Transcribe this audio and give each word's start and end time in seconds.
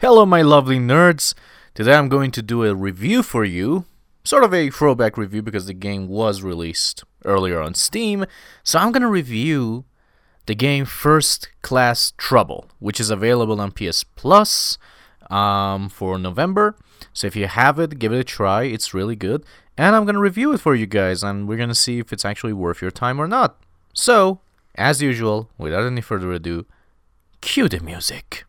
Hello, 0.00 0.24
my 0.24 0.40
lovely 0.40 0.78
nerds. 0.78 1.34
Today 1.74 1.92
I'm 1.94 2.08
going 2.08 2.30
to 2.30 2.40
do 2.40 2.64
a 2.64 2.74
review 2.74 3.22
for 3.22 3.44
you. 3.44 3.84
Sort 4.24 4.44
of 4.44 4.54
a 4.54 4.70
throwback 4.70 5.18
review 5.18 5.42
because 5.42 5.66
the 5.66 5.74
game 5.74 6.08
was 6.08 6.40
released 6.40 7.04
earlier 7.26 7.60
on 7.60 7.74
Steam. 7.74 8.24
So 8.64 8.78
I'm 8.78 8.92
going 8.92 9.02
to 9.02 9.08
review 9.08 9.84
the 10.46 10.54
game 10.54 10.86
First 10.86 11.50
Class 11.60 12.14
Trouble, 12.16 12.70
which 12.78 12.98
is 12.98 13.10
available 13.10 13.60
on 13.60 13.72
PS 13.72 14.02
Plus 14.02 14.78
um, 15.28 15.90
for 15.90 16.18
November. 16.18 16.76
So 17.12 17.26
if 17.26 17.36
you 17.36 17.46
have 17.46 17.78
it, 17.78 17.98
give 17.98 18.14
it 18.14 18.20
a 18.20 18.24
try. 18.24 18.62
It's 18.62 18.94
really 18.94 19.16
good. 19.16 19.44
And 19.76 19.94
I'm 19.94 20.06
going 20.06 20.14
to 20.14 20.20
review 20.22 20.54
it 20.54 20.60
for 20.60 20.74
you 20.74 20.86
guys, 20.86 21.22
and 21.22 21.46
we're 21.46 21.58
going 21.58 21.68
to 21.68 21.74
see 21.74 21.98
if 21.98 22.10
it's 22.10 22.24
actually 22.24 22.54
worth 22.54 22.80
your 22.80 22.90
time 22.90 23.20
or 23.20 23.28
not. 23.28 23.62
So, 23.92 24.40
as 24.76 25.02
usual, 25.02 25.50
without 25.58 25.84
any 25.84 26.00
further 26.00 26.32
ado, 26.32 26.64
cue 27.42 27.68
the 27.68 27.80
music. 27.80 28.46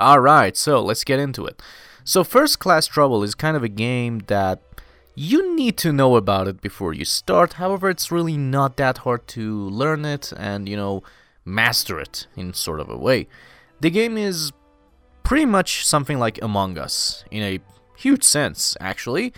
Alright, 0.00 0.56
so 0.56 0.82
let's 0.82 1.04
get 1.04 1.20
into 1.20 1.44
it. 1.44 1.60
So, 2.04 2.24
First 2.24 2.58
Class 2.58 2.86
Trouble 2.86 3.22
is 3.22 3.34
kind 3.34 3.56
of 3.56 3.62
a 3.62 3.68
game 3.68 4.20
that 4.28 4.60
you 5.14 5.54
need 5.54 5.76
to 5.78 5.92
know 5.92 6.16
about 6.16 6.48
it 6.48 6.62
before 6.62 6.94
you 6.94 7.04
start. 7.04 7.54
However, 7.54 7.90
it's 7.90 8.10
really 8.10 8.38
not 8.38 8.78
that 8.78 8.98
hard 8.98 9.26
to 9.28 9.68
learn 9.68 10.06
it 10.06 10.32
and, 10.36 10.66
you 10.66 10.76
know, 10.76 11.02
master 11.44 12.00
it 12.00 12.26
in 12.36 12.54
sort 12.54 12.80
of 12.80 12.88
a 12.88 12.96
way. 12.96 13.28
The 13.80 13.90
game 13.90 14.16
is 14.16 14.52
pretty 15.22 15.44
much 15.44 15.86
something 15.86 16.18
like 16.18 16.40
Among 16.40 16.78
Us 16.78 17.24
in 17.30 17.42
a 17.42 17.60
huge 17.96 18.24
sense, 18.24 18.76
actually, 18.80 19.34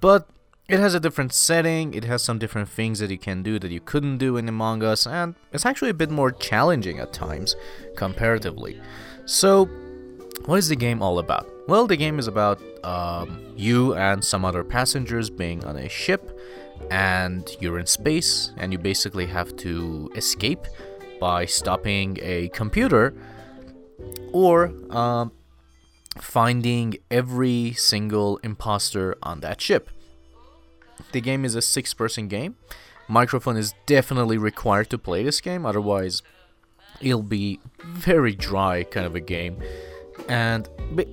but 0.00 0.28
it 0.68 0.80
has 0.80 0.94
a 0.94 1.00
different 1.00 1.32
setting, 1.32 1.94
it 1.94 2.04
has 2.04 2.22
some 2.22 2.38
different 2.38 2.68
things 2.68 2.98
that 2.98 3.10
you 3.10 3.18
can 3.18 3.42
do 3.42 3.58
that 3.58 3.70
you 3.70 3.80
couldn't 3.80 4.18
do 4.18 4.36
in 4.36 4.48
Among 4.48 4.82
Us, 4.82 5.06
and 5.06 5.34
it's 5.52 5.66
actually 5.66 5.90
a 5.90 5.94
bit 5.94 6.10
more 6.10 6.32
challenging 6.32 6.98
at 6.98 7.12
times, 7.12 7.54
comparatively. 7.96 8.80
So, 9.24 9.68
what 10.46 10.56
is 10.56 10.68
the 10.68 10.76
game 10.76 11.02
all 11.02 11.18
about? 11.18 11.48
Well, 11.68 11.86
the 11.86 11.96
game 11.96 12.18
is 12.18 12.26
about 12.26 12.60
um, 12.84 13.40
you 13.56 13.94
and 13.94 14.24
some 14.24 14.44
other 14.44 14.64
passengers 14.64 15.30
being 15.30 15.64
on 15.64 15.76
a 15.76 15.88
ship, 15.88 16.38
and 16.90 17.48
you're 17.60 17.78
in 17.78 17.86
space, 17.86 18.52
and 18.56 18.72
you 18.72 18.78
basically 18.78 19.26
have 19.26 19.56
to 19.58 20.10
escape 20.16 20.66
by 21.20 21.46
stopping 21.46 22.18
a 22.20 22.48
computer 22.48 23.14
or 24.32 24.72
um, 24.90 25.30
finding 26.18 26.96
every 27.10 27.72
single 27.74 28.38
imposter 28.38 29.16
on 29.22 29.40
that 29.40 29.60
ship. 29.60 29.88
The 31.12 31.20
game 31.20 31.44
is 31.44 31.54
a 31.54 31.62
six 31.62 31.94
person 31.94 32.26
game. 32.28 32.56
Microphone 33.08 33.56
is 33.56 33.74
definitely 33.86 34.38
required 34.38 34.90
to 34.90 34.98
play 34.98 35.22
this 35.22 35.40
game, 35.40 35.64
otherwise, 35.66 36.22
it'll 37.00 37.22
be 37.22 37.60
very 37.84 38.34
dry 38.34 38.84
kind 38.84 39.06
of 39.06 39.14
a 39.14 39.20
game 39.20 39.62
and 40.28 40.68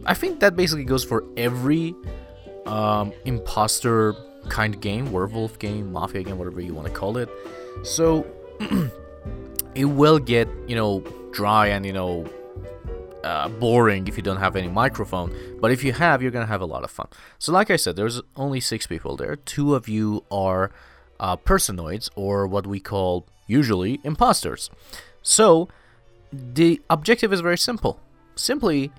I 0.06 0.14
think 0.14 0.40
that 0.40 0.56
basically 0.56 0.84
goes 0.84 1.04
for 1.04 1.24
every 1.38 1.96
um, 2.66 3.14
imposter 3.26 4.16
kind 4.50 4.76
of 4.76 4.82
game, 4.82 5.12
werewolf 5.12 5.60
game, 5.60 5.92
mafia 5.92 6.24
game, 6.24 6.38
whatever 6.38 6.62
you 6.62 6.74
want 6.74 6.88
to 6.88 6.94
call 6.94 7.18
it. 7.18 7.30
So 7.84 8.26
it 9.76 9.86
will 9.86 10.20
get 10.20 10.48
you 10.68 10.76
know 10.76 11.02
dry 11.32 11.68
and 11.68 11.86
you 11.86 11.94
know 11.94 12.26
uh, 13.24 13.50
boring 13.50 14.08
if 14.08 14.18
you 14.18 14.24
don't 14.24 14.38
have 14.38 14.56
any 14.56 14.68
microphone. 14.68 15.36
But 15.60 15.72
if 15.72 15.84
you 15.84 15.94
have, 15.94 16.22
you're 16.22 16.32
gonna 16.32 16.46
have 16.46 16.62
a 16.62 16.66
lot 16.66 16.84
of 16.84 16.92
fun. 16.92 17.08
So 17.38 17.52
like 17.52 17.70
I 17.72 17.76
said, 17.76 17.96
there's 17.96 18.22
only 18.36 18.60
six 18.60 18.88
people 18.88 19.16
there. 19.16 19.36
Two 19.36 19.76
of 19.76 19.88
you 19.88 20.24
are 20.32 20.72
uh, 21.20 21.36
personoids, 21.38 22.10
or 22.16 22.48
what 22.48 22.66
we 22.66 22.80
call 22.80 23.26
usually 23.48 24.00
imposters. 24.04 24.70
So 25.22 25.68
the 26.32 26.80
objective 26.90 27.34
is 27.34 27.42
very 27.42 27.58
simple 27.58 28.00
simply 28.40 28.92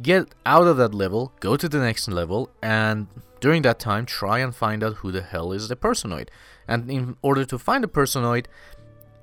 get 0.00 0.34
out 0.46 0.66
of 0.66 0.76
that 0.76 0.94
level, 0.94 1.32
go 1.40 1.56
to 1.56 1.68
the 1.68 1.78
next 1.78 2.08
level, 2.08 2.50
and 2.62 3.06
during 3.40 3.62
that 3.62 3.78
time, 3.78 4.06
try 4.06 4.38
and 4.38 4.54
find 4.54 4.82
out 4.82 4.94
who 4.96 5.12
the 5.12 5.22
hell 5.22 5.52
is 5.52 5.68
the 5.68 5.76
personoid. 5.76 6.28
And 6.66 6.90
in 6.90 7.16
order 7.22 7.44
to 7.44 7.58
find 7.58 7.84
the 7.84 7.88
personoid, 7.88 8.46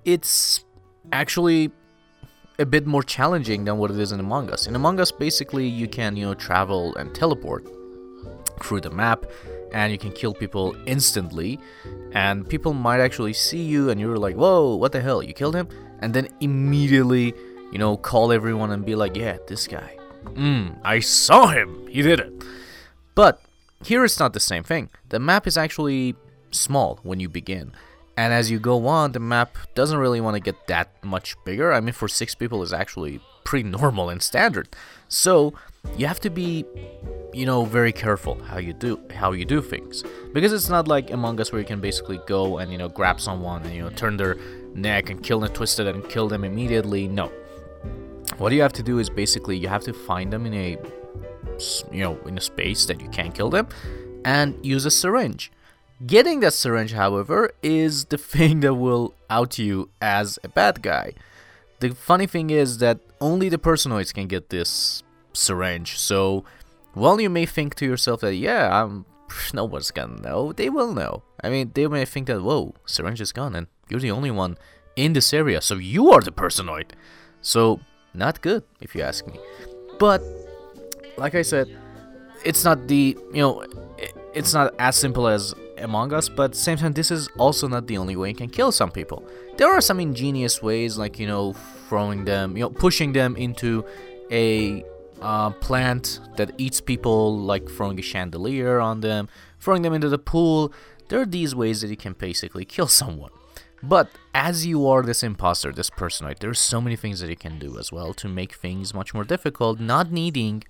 it's 0.06 0.64
actually 1.12 1.72
a 2.58 2.66
bit 2.66 2.86
more 2.86 3.04
challenging 3.04 3.66
than 3.66 3.78
what 3.78 3.92
it 3.92 4.00
is 4.00 4.12
in 4.12 4.20
Among 4.20 4.50
Us. 4.50 4.68
In 4.68 4.76
Among 4.76 5.00
Us, 5.00 5.12
basically, 5.12 5.68
you 5.68 5.88
can 5.88 6.16
you 6.16 6.26
know 6.26 6.34
travel 6.34 6.96
and 6.96 7.14
teleport 7.14 7.68
through 8.64 8.82
the 8.82 8.90
map, 8.90 9.26
and 9.74 9.92
you 9.92 9.98
can 9.98 10.12
kill 10.12 10.34
people 10.34 10.76
instantly. 10.86 11.60
And 12.14 12.48
people 12.48 12.74
might 12.74 13.02
actually 13.02 13.34
see 13.34 13.62
you, 13.62 13.90
and 13.90 14.00
you're 14.00 14.18
like, 14.18 14.36
"Whoa, 14.36 14.76
what 14.76 14.94
the 14.94 15.02
hell? 15.02 15.22
You 15.22 15.34
killed 15.34 15.56
him!" 15.56 15.68
And 16.00 16.14
then 16.14 16.30
immediately 16.40 17.34
you 17.76 17.80
know, 17.80 17.98
call 17.98 18.32
everyone 18.32 18.72
and 18.72 18.86
be 18.86 18.96
like, 18.96 19.18
yeah, 19.18 19.38
this 19.48 19.68
guy. 19.68 19.98
Mmm, 20.34 20.78
I 20.84 21.00
saw 21.00 21.48
him. 21.48 21.88
He 21.88 22.02
did 22.02 22.20
it. 22.20 22.34
But 23.14 23.42
here 23.84 24.04
it's 24.04 24.20
not 24.20 24.34
the 24.34 24.40
same 24.40 24.64
thing. 24.64 24.90
The 25.10 25.20
map 25.20 25.48
is 25.48 25.58
actually 25.58 26.16
small 26.52 27.00
when 27.04 27.20
you 27.20 27.30
begin. 27.30 27.74
And 28.18 28.34
as 28.34 28.50
you 28.50 28.60
go 28.60 28.88
on, 28.88 29.12
the 29.12 29.20
map 29.20 29.58
doesn't 29.76 29.98
really 29.98 30.22
want 30.22 30.36
to 30.36 30.40
get 30.40 30.68
that 30.68 31.04
much 31.04 31.36
bigger. 31.44 31.74
I 31.74 31.82
mean, 31.82 31.94
for 31.94 32.08
six 32.08 32.34
people 32.34 32.64
is 32.64 32.72
actually 32.72 33.20
pretty 33.44 33.68
normal 33.70 34.10
and 34.10 34.22
standard. 34.22 34.70
So 35.10 35.54
you 35.98 36.08
have 36.08 36.20
to 36.22 36.30
be, 36.30 36.66
you 37.34 37.46
know, 37.46 37.66
very 37.66 37.92
careful 37.92 38.42
how 38.44 38.58
you 38.58 38.74
do 38.74 39.00
how 39.14 39.34
you 39.34 39.46
do 39.46 39.62
things 39.62 40.04
because 40.34 40.54
it's 40.54 40.70
not 40.70 40.88
like 40.88 41.12
Among 41.12 41.40
Us 41.40 41.52
where 41.52 41.60
you 41.62 41.68
can 41.68 41.82
basically 41.82 42.20
go 42.26 42.58
and 42.58 42.72
you 42.72 42.78
know 42.78 42.90
grab 42.90 43.20
someone 43.20 43.64
and 43.64 43.76
you 43.76 43.82
know 43.82 43.90
turn 43.90 44.18
their 44.18 44.38
neck 44.74 45.10
and 45.10 45.22
kill 45.22 45.42
them, 45.42 45.54
twist 45.54 45.80
it, 45.80 45.88
and 45.88 46.08
kill 46.10 46.28
them 46.28 46.44
immediately. 46.44 47.08
No, 47.08 47.32
what 48.38 48.52
you 48.52 48.62
have 48.62 48.74
to 48.74 48.84
do 48.84 49.00
is 49.00 49.10
basically 49.10 49.58
you 49.58 49.68
have 49.68 49.84
to 49.84 49.94
find 49.94 50.32
them 50.32 50.46
in 50.46 50.54
a 50.54 50.78
you 51.92 52.02
know 52.02 52.18
in 52.26 52.38
a 52.38 52.42
space 52.42 52.86
that 52.86 53.00
you 53.00 53.08
can't 53.10 53.34
kill 53.34 53.50
them 53.50 53.68
and 54.26 54.58
use 54.66 54.86
a 54.86 54.92
syringe. 54.92 55.52
Getting 56.06 56.42
that 56.42 56.54
syringe 56.54 56.92
however 56.92 57.52
is 57.64 58.06
the 58.06 58.18
thing 58.34 58.60
that 58.62 58.76
will 58.76 59.14
out 59.30 59.58
you 59.58 59.90
as 60.02 60.38
a 60.44 60.50
bad 60.50 60.82
guy. 60.82 61.14
The 61.80 61.94
funny 61.94 62.26
thing 62.28 62.50
is 62.50 62.80
that 62.80 63.00
only 63.22 63.50
the 63.50 63.58
personoids 63.58 64.14
can 64.14 64.28
get 64.28 64.50
this 64.50 65.04
syringe 65.34 65.98
so 65.98 66.46
while 66.94 67.20
you 67.20 67.30
may 67.30 67.46
think 67.46 67.76
to 67.76 67.86
yourself 67.86 68.22
that 68.22 68.36
yeah 68.36 68.82
i'm 68.82 69.06
no 69.54 69.66
one's 69.66 69.92
gonna 69.92 70.22
know 70.22 70.52
they 70.54 70.70
will 70.70 70.94
know. 70.94 71.24
I 71.44 71.50
mean 71.50 71.72
they 71.74 71.88
may 71.88 72.06
think 72.06 72.28
that 72.28 72.42
whoa 72.42 72.74
syringe 72.86 73.22
is 73.22 73.32
gone 73.32 73.56
and 73.56 73.68
you're 73.90 74.00
the 74.00 74.12
only 74.12 74.32
one 74.32 74.58
in 74.96 75.14
this 75.14 75.34
area 75.34 75.62
so 75.62 75.76
you 75.76 76.12
are 76.12 76.22
the 76.22 76.32
personoid. 76.32 76.92
So 77.42 77.80
not 78.16 78.42
good, 78.42 78.64
if 78.82 78.96
you 78.96 79.02
ask 79.02 79.26
me. 79.28 79.40
But, 80.00 80.22
like 81.18 81.36
I 81.36 81.42
said, 81.42 81.68
it's 82.44 82.64
not 82.64 82.88
the, 82.88 83.18
you 83.34 83.42
know, 83.42 83.66
it's 84.34 84.54
not 84.54 84.74
as 84.80 84.96
simple 84.96 85.28
as 85.28 85.54
Among 85.78 86.14
Us, 86.14 86.30
but 86.30 86.56
same 86.56 86.78
time, 86.78 86.94
this 86.94 87.12
is 87.12 87.28
also 87.38 87.68
not 87.68 87.88
the 87.88 87.98
only 87.98 88.16
way 88.16 88.30
you 88.30 88.36
can 88.36 88.50
kill 88.50 88.72
some 88.72 88.92
people. 88.92 89.28
There 89.58 89.72
are 89.72 89.82
some 89.82 90.00
ingenious 90.00 90.62
ways, 90.62 90.98
like, 90.98 91.20
you 91.20 91.28
know, 91.28 91.54
throwing 91.88 92.26
them, 92.26 92.56
you 92.56 92.64
know, 92.64 92.70
pushing 92.70 93.14
them 93.14 93.36
into 93.36 93.86
a 94.32 94.84
uh, 95.22 95.50
plant 95.52 96.20
that 96.38 96.52
eats 96.58 96.82
people, 96.82 97.38
like 97.38 97.70
throwing 97.70 98.00
a 98.00 98.02
chandelier 98.02 98.80
on 98.80 99.02
them, 99.02 99.30
throwing 99.60 99.82
them 99.82 99.94
into 99.94 100.10
the 100.10 100.20
pool. 100.20 100.72
There 101.10 101.22
are 101.22 101.26
these 101.26 101.54
ways 101.56 101.82
that 101.82 101.90
you 101.90 101.98
can 101.98 102.14
basically 102.14 102.66
kill 102.66 102.88
someone. 103.02 103.32
But 103.88 104.10
as 104.34 104.66
you 104.66 104.88
are 104.88 105.04
this 105.04 105.22
imposter, 105.22 105.72
this 105.72 105.90
personoid, 105.90 106.40
there's 106.40 106.60
so 106.60 106.82
many 106.82 106.96
things 106.96 107.20
that 107.20 107.30
you 107.30 107.36
can 107.36 107.60
do 107.60 107.78
as 107.78 107.92
well 107.92 108.14
to 108.16 108.28
make 108.28 108.54
things 108.54 108.94
much 108.94 109.14
more 109.14 109.24
difficult, 109.24 109.80
not 109.80 110.12
needing 110.12 110.64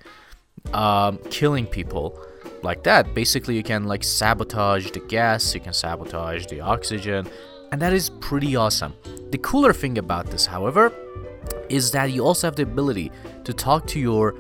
um, 0.73 1.19
killing 1.29 1.65
people 1.65 2.19
like 2.61 2.83
that. 2.83 3.13
Basically, 3.13 3.55
you 3.55 3.63
can 3.63 3.85
like 3.85 4.03
sabotage 4.03 4.91
the 4.91 4.99
gas, 4.99 5.53
you 5.53 5.61
can 5.61 5.73
sabotage 5.73 6.47
the 6.47 6.59
oxygen, 6.59 7.27
and 7.71 7.81
that 7.81 7.93
is 7.93 8.09
pretty 8.09 8.55
awesome. 8.55 8.93
The 9.31 9.37
cooler 9.37 9.73
thing 9.73 9.97
about 9.97 10.27
this, 10.27 10.45
however, 10.45 10.91
is 11.69 11.91
that 11.91 12.11
you 12.11 12.25
also 12.25 12.47
have 12.47 12.55
the 12.55 12.63
ability 12.63 13.11
to 13.43 13.53
talk 13.53 13.87
to 13.87 13.99
your, 13.99 14.35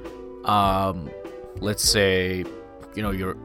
um, 0.45 1.09
let's 1.61 1.83
say, 1.83 2.43
you 2.95 3.01
know, 3.01 3.11
your. 3.11 3.37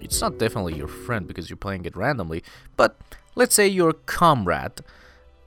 It's 0.00 0.20
not 0.20 0.38
definitely 0.38 0.74
your 0.74 0.88
friend 0.88 1.26
because 1.26 1.48
you're 1.48 1.56
playing 1.56 1.84
it 1.84 1.96
randomly, 1.96 2.42
but 2.76 3.00
let's 3.34 3.54
say 3.54 3.66
your 3.66 3.92
comrade, 3.92 4.80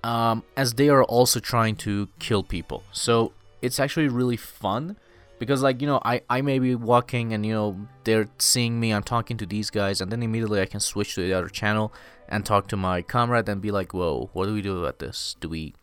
um, 0.04 0.44
as 0.56 0.74
they 0.74 0.90
are 0.90 1.04
also 1.04 1.40
trying 1.40 1.76
to 1.78 2.10
kill 2.20 2.44
people. 2.44 2.84
So 2.92 3.34
it's 3.62 3.80
actually 3.80 4.08
really 4.08 4.38
fun 4.38 4.98
because 5.40 5.62
like 5.62 5.82
you 5.82 5.88
know 5.88 6.00
I, 6.04 6.22
I 6.30 6.42
may 6.42 6.60
be 6.60 6.76
walking 6.76 7.34
and 7.34 7.46
you 7.46 7.54
know 7.54 7.88
they're 8.04 8.30
seeing 8.38 8.80
me 8.80 8.94
i'm 8.94 9.04
talking 9.04 9.38
to 9.38 9.46
these 9.46 9.70
guys 9.70 10.02
and 10.02 10.12
then 10.12 10.24
immediately 10.24 10.62
i 10.62 10.66
can 10.66 10.80
switch 10.80 11.16
to 11.16 11.22
the 11.22 11.34
other 11.34 11.50
channel 11.50 11.94
and 12.30 12.46
talk 12.46 12.68
to 12.68 12.78
my 12.78 13.02
comrade 13.02 13.50
and 13.50 13.62
be 13.62 13.72
like 13.72 13.94
whoa 13.94 14.30
what 14.34 14.46
do 14.46 14.54
we 14.54 14.62
do 14.62 14.80
about 14.80 15.00
this? 15.00 15.36
Do 15.40 15.50
we 15.50 15.74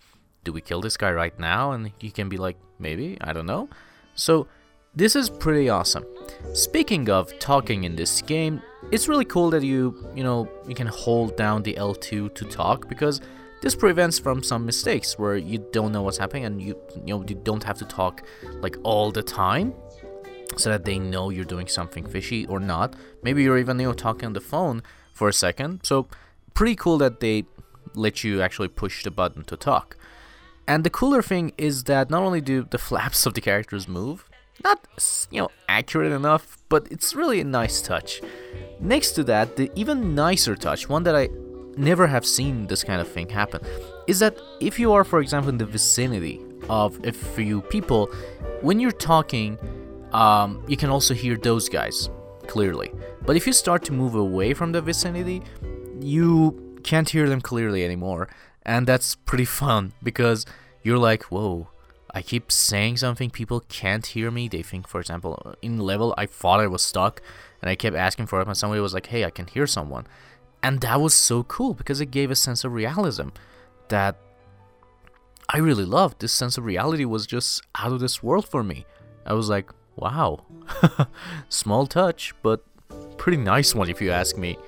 do 0.45 0.53
we 0.53 0.61
kill 0.61 0.81
this 0.81 0.97
guy 0.97 1.13
right 1.13 1.39
now? 1.39 1.73
And 1.73 1.93
he 1.99 2.11
can 2.11 2.29
be 2.29 2.37
like 2.37 2.57
maybe 2.79 3.19
i 3.21 3.33
don't 3.33 3.47
know. 3.47 3.69
So 4.15 4.47
this 4.95 5.17
is 5.17 5.31
pretty 5.31 5.69
awesome. 5.69 6.05
Speaking 6.53 7.09
of 7.09 7.39
talking 7.39 7.85
in 7.85 7.97
this 7.97 8.21
game, 8.21 8.61
it's 8.91 9.09
really 9.09 9.25
cool 9.25 9.49
that 9.51 9.63
you, 9.63 10.11
you 10.15 10.23
know, 10.23 10.49
you 10.69 10.75
can 10.75 10.87
hold 10.87 11.37
down 11.37 11.63
the 11.63 11.75
L2 11.75 12.35
to 12.35 12.45
talk 12.45 12.89
because 12.89 13.21
this 13.63 13.75
prevents 13.75 14.19
from 14.19 14.43
some 14.43 14.67
mistakes 14.67 15.19
where 15.19 15.37
you 15.37 15.65
don't 15.73 15.93
know 15.93 16.03
what's 16.03 16.19
happening 16.19 16.45
and 16.45 16.61
you 16.61 16.77
you 16.97 17.15
know 17.15 17.25
you 17.27 17.37
don't 17.37 17.63
have 17.63 17.79
to 17.79 17.85
talk 17.85 18.23
like 18.61 18.77
all 18.83 19.13
the 19.13 19.23
time 19.23 19.73
so 20.57 20.69
that 20.69 20.85
they 20.85 20.99
know 20.99 21.31
you're 21.31 21.45
doing 21.45 21.69
something 21.69 22.07
fishy 22.07 22.45
or 22.47 22.61
not. 22.61 22.95
Maybe 23.23 23.45
you're 23.45 23.59
even 23.59 23.79
you 23.79 23.87
know 23.87 23.93
talking 23.95 24.27
on 24.27 24.33
the 24.33 24.41
phone 24.41 24.83
for 25.15 25.29
a 25.29 25.33
second. 25.33 25.81
So 25.85 26.09
pretty 26.55 26.77
cool 26.77 26.99
that 26.99 27.21
they 27.21 27.45
let 27.95 28.25
you 28.25 28.43
actually 28.43 28.69
push 28.69 29.05
the 29.05 29.11
button 29.11 29.45
to 29.45 29.57
talk. 29.57 29.97
And 30.67 30.85
the 30.85 30.91
cooler 30.91 31.23
thing 31.23 31.53
is 31.57 31.85
that 31.85 32.11
not 32.11 32.23
only 32.23 32.41
do 32.41 32.67
the 32.69 32.79
flaps 32.89 33.25
of 33.27 33.35
the 33.35 33.41
characters 33.41 33.89
move, 33.89 34.29
not 34.65 34.87
you 35.31 35.43
know 35.43 35.51
accurate 35.69 36.13
enough, 36.13 36.59
but 36.69 36.87
it's 36.91 37.15
really 37.15 37.41
a 37.41 37.45
nice 37.45 37.81
touch. 37.83 38.21
Next 38.81 39.13
to 39.13 39.25
that, 39.25 39.57
the 39.57 39.71
even 39.75 40.15
nicer 40.15 40.57
touch, 40.57 40.89
one 40.89 41.03
that 41.05 41.15
I 41.15 41.29
never 41.77 42.07
have 42.07 42.27
seen 42.27 42.67
this 42.67 42.85
kind 42.85 43.01
of 43.01 43.09
thing 43.09 43.29
happen, 43.29 43.63
is 44.07 44.19
that 44.19 44.37
if 44.61 44.79
you 44.79 44.93
are, 44.93 45.05
for 45.05 45.21
example, 45.21 45.49
in 45.51 45.59
the 45.59 45.67
vicinity 45.67 46.41
of 46.69 47.05
a 47.05 47.13
few 47.13 47.63
people, 47.63 48.07
when 48.61 48.81
you're 48.81 48.93
talking, 48.93 49.59
um, 50.13 50.65
you 50.69 50.77
can 50.77 50.91
also 50.91 51.15
hear 51.15 51.37
those 51.37 51.69
guys 51.69 52.11
clearly. 52.47 52.93
But 53.25 53.37
if 53.37 53.47
you 53.47 53.53
start 53.53 53.85
to 53.85 53.93
move 53.93 54.15
away 54.15 54.55
from 54.55 54.73
the 54.73 54.83
vicinity, 54.83 55.43
you 56.01 56.79
can't 56.83 57.09
hear 57.09 57.29
them 57.29 57.41
clearly 57.41 57.85
anymore. 57.85 58.29
And 58.65 58.87
that's 58.87 59.15
pretty 59.15 59.45
fun 59.63 59.93
because 60.03 60.45
you're 60.83 60.99
like, 60.99 61.25
whoa, 61.25 61.69
I 62.15 62.23
keep 62.23 62.53
saying 62.53 62.99
something, 62.99 63.31
people 63.31 63.61
can't 63.69 64.05
hear 64.05 64.31
me. 64.31 64.49
They 64.49 64.63
think, 64.63 64.87
for 64.87 65.01
example, 65.01 65.55
in 65.63 65.79
level, 65.79 66.15
I 66.19 66.27
thought 66.27 66.61
I 66.61 66.67
was 66.67 66.83
stuck 66.83 67.23
and 67.61 67.71
I 67.71 67.75
kept 67.75 67.97
asking 67.97 68.27
for 68.27 68.41
it, 68.41 68.47
and 68.47 68.57
somebody 68.57 68.81
was 68.81 68.93
like, 68.93 69.07
hey, 69.07 69.25
I 69.25 69.31
can 69.31 69.47
hear 69.47 69.67
someone. 69.67 70.07
And 70.63 70.81
that 70.81 71.01
was 71.01 71.15
so 71.15 71.43
cool 71.45 71.75
because 71.75 72.01
it 72.01 72.11
gave 72.11 72.31
a 72.31 72.37
sense 72.37 72.65
of 72.65 72.73
realism 72.73 73.29
that 73.89 74.17
I 75.49 75.59
really 75.59 75.85
loved. 75.85 76.21
This 76.21 76.33
sense 76.33 76.59
of 76.59 76.65
reality 76.65 77.05
was 77.05 77.27
just 77.27 77.63
out 77.77 77.93
of 77.93 78.01
this 78.01 78.23
world 78.23 78.47
for 78.47 78.63
me. 78.63 78.85
I 79.25 79.35
was 79.35 79.49
like, 79.49 79.71
wow, 79.97 80.45
small 81.49 81.87
touch, 81.87 82.35
but 82.43 82.65
pretty 83.17 83.39
nice 83.39 83.75
one 83.75 83.89
if 83.89 84.01
you 84.01 84.11
ask 84.11 84.37
me. 84.37 84.59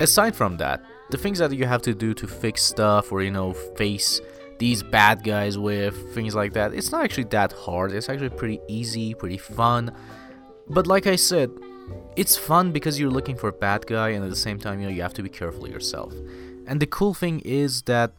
Aside 0.00 0.36
from 0.36 0.56
that, 0.58 0.82
the 1.10 1.18
things 1.18 1.38
that 1.38 1.52
you 1.52 1.66
have 1.66 1.82
to 1.82 1.94
do 1.94 2.14
to 2.14 2.26
fix 2.26 2.62
stuff 2.62 3.12
or, 3.12 3.22
you 3.22 3.30
know, 3.30 3.52
face 3.52 4.20
these 4.62 4.80
bad 4.80 5.24
guys 5.24 5.58
with, 5.58 6.14
things 6.14 6.36
like 6.36 6.52
that, 6.52 6.72
it's 6.72 6.92
not 6.92 7.02
actually 7.02 7.24
that 7.24 7.50
hard. 7.50 7.90
It's 7.90 8.08
actually 8.08 8.28
pretty 8.28 8.60
easy, 8.68 9.12
pretty 9.12 9.36
fun. 9.36 9.90
But 10.68 10.86
like 10.86 11.08
I 11.08 11.16
said, 11.16 11.50
it's 12.14 12.36
fun 12.36 12.70
because 12.70 13.00
you're 13.00 13.10
looking 13.10 13.34
for 13.34 13.48
a 13.48 13.52
bad 13.52 13.88
guy 13.88 14.10
and 14.10 14.22
at 14.22 14.30
the 14.30 14.36
same 14.36 14.60
time, 14.60 14.78
you 14.78 14.86
know, 14.86 14.92
you 14.92 15.02
have 15.02 15.14
to 15.14 15.22
be 15.24 15.28
careful 15.28 15.68
yourself. 15.68 16.14
And 16.68 16.78
the 16.78 16.86
cool 16.86 17.12
thing 17.12 17.40
is 17.40 17.82
that 17.92 18.12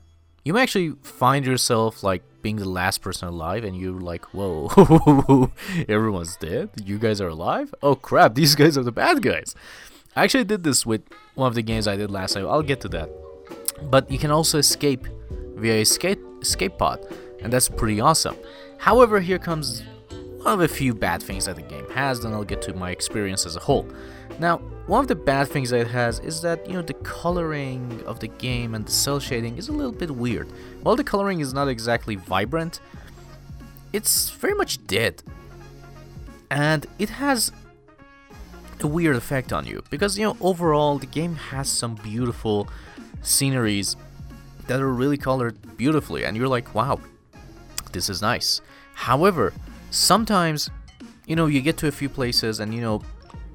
you 0.44 0.52
may 0.52 0.64
actually 0.64 0.96
find 1.02 1.46
yourself 1.46 2.04
like 2.04 2.24
being 2.42 2.58
the 2.58 2.68
last 2.68 3.02
person 3.02 3.30
alive 3.30 3.64
and 3.64 3.78
you're 3.78 4.02
like, 4.02 4.26
whoa, 4.34 4.68
everyone's 5.88 6.36
dead? 6.36 6.72
You 6.84 7.00
guys 7.00 7.22
are 7.22 7.30
alive? 7.30 7.74
Oh 7.82 7.96
crap, 7.96 8.36
these 8.36 8.54
guys 8.54 8.78
are 8.78 8.84
the 8.84 8.92
bad 8.92 9.22
guys. 9.22 9.56
I 10.14 10.26
actually 10.26 10.44
did 10.44 10.66
this 10.66 10.86
with 10.86 11.04
one 11.36 11.48
of 11.48 11.56
the 11.56 11.64
games 11.64 11.88
I 11.88 11.96
did 11.96 12.12
last 12.12 12.34
time. 12.34 12.48
I'll 12.48 12.64
get 12.64 12.82
to 12.82 12.90
that. 12.90 13.10
But 13.90 14.12
you 14.12 14.20
can 14.20 14.30
also 14.30 14.58
escape 14.58 15.08
via 15.56 15.76
escape 15.76 16.20
escape 16.44 16.78
pod, 16.78 17.00
and 17.42 17.52
that's 17.52 17.70
pretty 17.70 18.00
awesome. 18.00 18.38
However, 18.78 19.20
here 19.20 19.40
comes 19.40 19.82
one 20.44 20.54
of 20.54 20.60
a 20.60 20.68
few 20.68 20.94
bad 20.94 21.24
things 21.24 21.46
that 21.46 21.56
the 21.56 21.62
game 21.62 21.90
has, 21.92 22.22
then 22.22 22.34
I'll 22.34 22.44
get 22.44 22.62
to 22.64 22.74
my 22.74 22.92
experience 22.92 23.46
as 23.46 23.56
a 23.56 23.60
whole. 23.62 23.88
Now, 24.40 24.58
one 24.88 25.00
of 25.00 25.08
the 25.08 25.16
bad 25.16 25.48
things 25.48 25.70
that 25.70 25.80
it 25.80 25.88
has 25.88 26.20
is 26.20 26.42
that, 26.42 26.68
you 26.68 26.74
know, 26.74 26.82
the 26.82 26.96
coloring 26.96 28.04
of 28.06 28.20
the 28.20 28.28
game 28.28 28.76
and 28.76 28.86
the 28.86 28.92
cel 28.92 29.20
shading 29.20 29.58
is 29.58 29.70
a 29.70 29.72
little 29.72 29.94
bit 29.94 30.12
weird. 30.12 30.50
While 30.82 30.98
the 30.98 31.04
coloring 31.04 31.40
is 31.40 31.54
not 31.54 31.70
exactly 31.70 32.16
vibrant, 32.16 32.82
it's 33.94 34.32
very 34.32 34.54
much 34.54 34.86
dead. 34.86 35.24
And 36.52 36.86
it 37.00 37.10
has 37.10 37.54
a 38.82 38.88
weird 38.88 39.16
effect 39.16 39.54
on 39.54 39.66
you 39.66 39.82
because, 39.90 40.18
you 40.18 40.26
know, 40.26 40.36
overall 40.42 40.98
the 40.98 41.06
game 41.06 41.36
has 41.36 41.70
some 41.70 41.96
beautiful 41.96 42.68
sceneries 43.22 43.96
that 44.68 44.82
are 44.82 44.94
really 44.94 45.18
colored 45.18 45.78
beautifully 45.78 46.26
and 46.26 46.36
you're 46.38 46.48
like, 46.48 46.74
"Wow, 46.74 47.00
this 47.92 48.10
is 48.10 48.22
nice." 48.22 48.62
However, 48.94 49.54
sometimes 49.92 50.70
you 51.26 51.36
know 51.36 51.46
you 51.46 51.62
get 51.62 51.78
to 51.78 51.88
a 51.88 51.92
few 51.92 52.10
places 52.10 52.60
and 52.60 52.74
you 52.74 52.82
know 52.82 53.02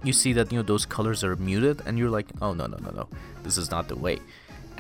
you 0.05 0.13
see 0.13 0.33
that 0.33 0.53
you 0.53 0.59
know 0.59 0.63
those 0.63 0.87
colors 0.87 1.25
are 1.25 1.37
muted 1.37 1.83
and 1.87 1.99
you're 1.99 2.11
like 2.11 2.27
oh 2.41 2.55
no 2.55 2.67
no 2.67 2.79
no 2.79 2.91
no 2.91 3.09
this 3.43 3.57
is 3.57 3.71
not 3.71 3.89
the 3.89 3.97
way. 3.97 4.19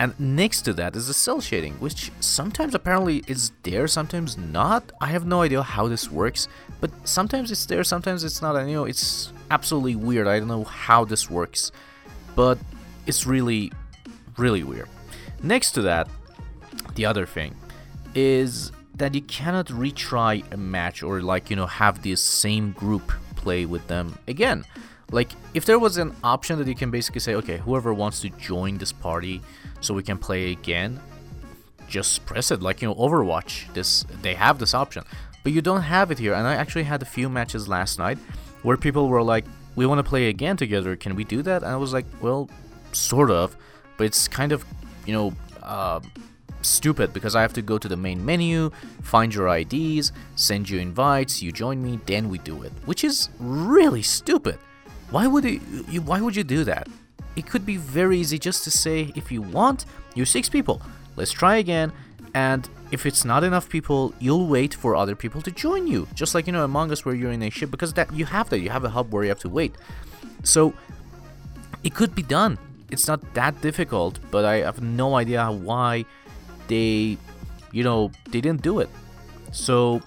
And 0.00 0.14
next 0.20 0.62
to 0.62 0.72
that 0.74 0.94
is 0.94 1.08
the 1.08 1.14
cel 1.14 1.40
shading 1.40 1.74
which 1.74 2.12
sometimes 2.20 2.74
apparently 2.74 3.24
is 3.26 3.50
there 3.64 3.88
sometimes 3.88 4.38
not. 4.38 4.92
I 5.00 5.06
have 5.06 5.26
no 5.26 5.42
idea 5.42 5.62
how 5.62 5.88
this 5.88 6.10
works 6.10 6.46
but 6.80 6.90
sometimes 7.04 7.50
it's 7.50 7.66
there 7.66 7.82
sometimes 7.82 8.22
it's 8.22 8.40
not 8.40 8.54
and 8.56 8.70
you 8.70 8.76
know 8.76 8.84
it's 8.84 9.32
absolutely 9.50 9.96
weird. 9.96 10.28
I 10.28 10.38
don't 10.38 10.48
know 10.48 10.64
how 10.64 11.04
this 11.04 11.28
works 11.28 11.72
but 12.36 12.58
it's 13.06 13.26
really 13.26 13.72
really 14.36 14.62
weird. 14.62 14.88
Next 15.42 15.72
to 15.72 15.82
that 15.82 16.08
the 16.98 17.06
other 17.06 17.24
thing 17.24 17.54
is 18.14 18.72
that 18.96 19.14
you 19.14 19.22
cannot 19.22 19.68
retry 19.68 20.42
a 20.52 20.56
match 20.56 21.02
or 21.04 21.22
like 21.22 21.48
you 21.48 21.56
know 21.56 21.66
have 21.66 22.02
this 22.02 22.20
same 22.20 22.72
group 22.72 23.12
play 23.36 23.64
with 23.64 23.86
them 23.86 24.18
again. 24.26 24.64
Like 25.12 25.30
if 25.54 25.64
there 25.64 25.78
was 25.78 25.96
an 25.96 26.14
option 26.24 26.58
that 26.58 26.66
you 26.66 26.74
can 26.74 26.90
basically 26.90 27.20
say 27.20 27.34
okay 27.36 27.58
whoever 27.58 27.94
wants 27.94 28.20
to 28.22 28.28
join 28.30 28.78
this 28.78 28.92
party 28.92 29.40
so 29.80 29.94
we 29.94 30.02
can 30.02 30.18
play 30.18 30.50
again 30.52 31.00
just 31.88 32.26
press 32.26 32.50
it 32.50 32.60
like 32.60 32.82
you 32.82 32.88
know 32.88 32.96
overwatch 32.96 33.72
this 33.72 34.04
they 34.20 34.34
have 34.34 34.58
this 34.58 34.74
option. 34.74 35.04
But 35.44 35.52
you 35.52 35.62
don't 35.62 35.82
have 35.82 36.10
it 36.10 36.18
here. 36.18 36.34
And 36.34 36.46
i 36.46 36.54
actually 36.54 36.82
had 36.82 37.00
a 37.00 37.06
few 37.16 37.28
matches 37.28 37.68
last 37.68 37.98
night 38.00 38.18
where 38.64 38.76
people 38.76 39.08
were 39.08 39.22
like 39.22 39.44
we 39.76 39.86
want 39.86 40.00
to 40.00 40.08
play 40.14 40.28
again 40.28 40.56
together. 40.56 40.96
Can 40.96 41.14
we 41.14 41.22
do 41.22 41.42
that? 41.42 41.62
And 41.62 41.70
i 41.70 41.76
was 41.76 41.92
like 41.92 42.06
well 42.20 42.50
sort 42.90 43.30
of 43.30 43.56
but 43.96 44.04
it's 44.04 44.26
kind 44.26 44.50
of 44.50 44.64
you 45.06 45.12
know 45.12 45.32
uh, 45.62 46.00
stupid 46.62 47.12
because 47.12 47.34
I 47.34 47.42
have 47.42 47.52
to 47.54 47.62
go 47.62 47.78
to 47.78 47.88
the 47.88 47.96
main 47.96 48.24
menu, 48.24 48.70
find 49.02 49.34
your 49.34 49.48
IDs, 49.48 50.12
send 50.36 50.68
you 50.68 50.78
invites, 50.78 51.42
you 51.42 51.52
join 51.52 51.82
me, 51.82 51.98
then 52.06 52.28
we 52.28 52.38
do 52.38 52.62
it, 52.62 52.72
which 52.84 53.04
is 53.04 53.28
really 53.38 54.02
stupid. 54.02 54.58
Why 55.10 55.26
would 55.26 55.44
you, 55.44 55.60
why 56.02 56.20
would 56.20 56.36
you 56.36 56.44
do 56.44 56.64
that? 56.64 56.88
It 57.36 57.46
could 57.46 57.64
be 57.64 57.76
very 57.76 58.18
easy 58.18 58.38
just 58.38 58.64
to 58.64 58.70
say 58.70 59.12
if 59.14 59.30
you 59.30 59.42
want, 59.42 59.86
you're 60.14 60.26
6 60.26 60.48
people. 60.48 60.82
Let's 61.16 61.32
try 61.32 61.56
again 61.56 61.92
and 62.34 62.68
if 62.90 63.04
it's 63.06 63.24
not 63.24 63.44
enough 63.44 63.68
people, 63.68 64.14
you'll 64.18 64.46
wait 64.46 64.74
for 64.74 64.96
other 64.96 65.14
people 65.14 65.42
to 65.42 65.50
join 65.50 65.86
you. 65.86 66.08
Just 66.14 66.34
like 66.34 66.46
you 66.46 66.52
know 66.52 66.64
Among 66.64 66.90
Us 66.90 67.04
where 67.04 67.14
you're 67.14 67.32
in 67.32 67.42
a 67.42 67.50
ship 67.50 67.70
because 67.70 67.92
that 67.94 68.12
you 68.12 68.24
have 68.24 68.48
that, 68.50 68.60
you 68.60 68.70
have 68.70 68.84
a 68.84 68.88
hub 68.88 69.12
where 69.12 69.22
you 69.24 69.28
have 69.28 69.40
to 69.40 69.48
wait. 69.48 69.74
So 70.42 70.72
it 71.82 71.94
could 71.94 72.14
be 72.14 72.22
done. 72.22 72.58
It's 72.90 73.06
not 73.06 73.34
that 73.34 73.60
difficult, 73.60 74.18
but 74.30 74.44
I 74.44 74.56
have 74.58 74.80
no 74.80 75.16
idea 75.16 75.46
why 75.50 76.06
they, 76.68 77.18
you 77.72 77.82
know, 77.82 78.10
they 78.30 78.40
didn't 78.40 78.62
do 78.62 78.78
it. 78.80 78.88
So, 79.52 80.02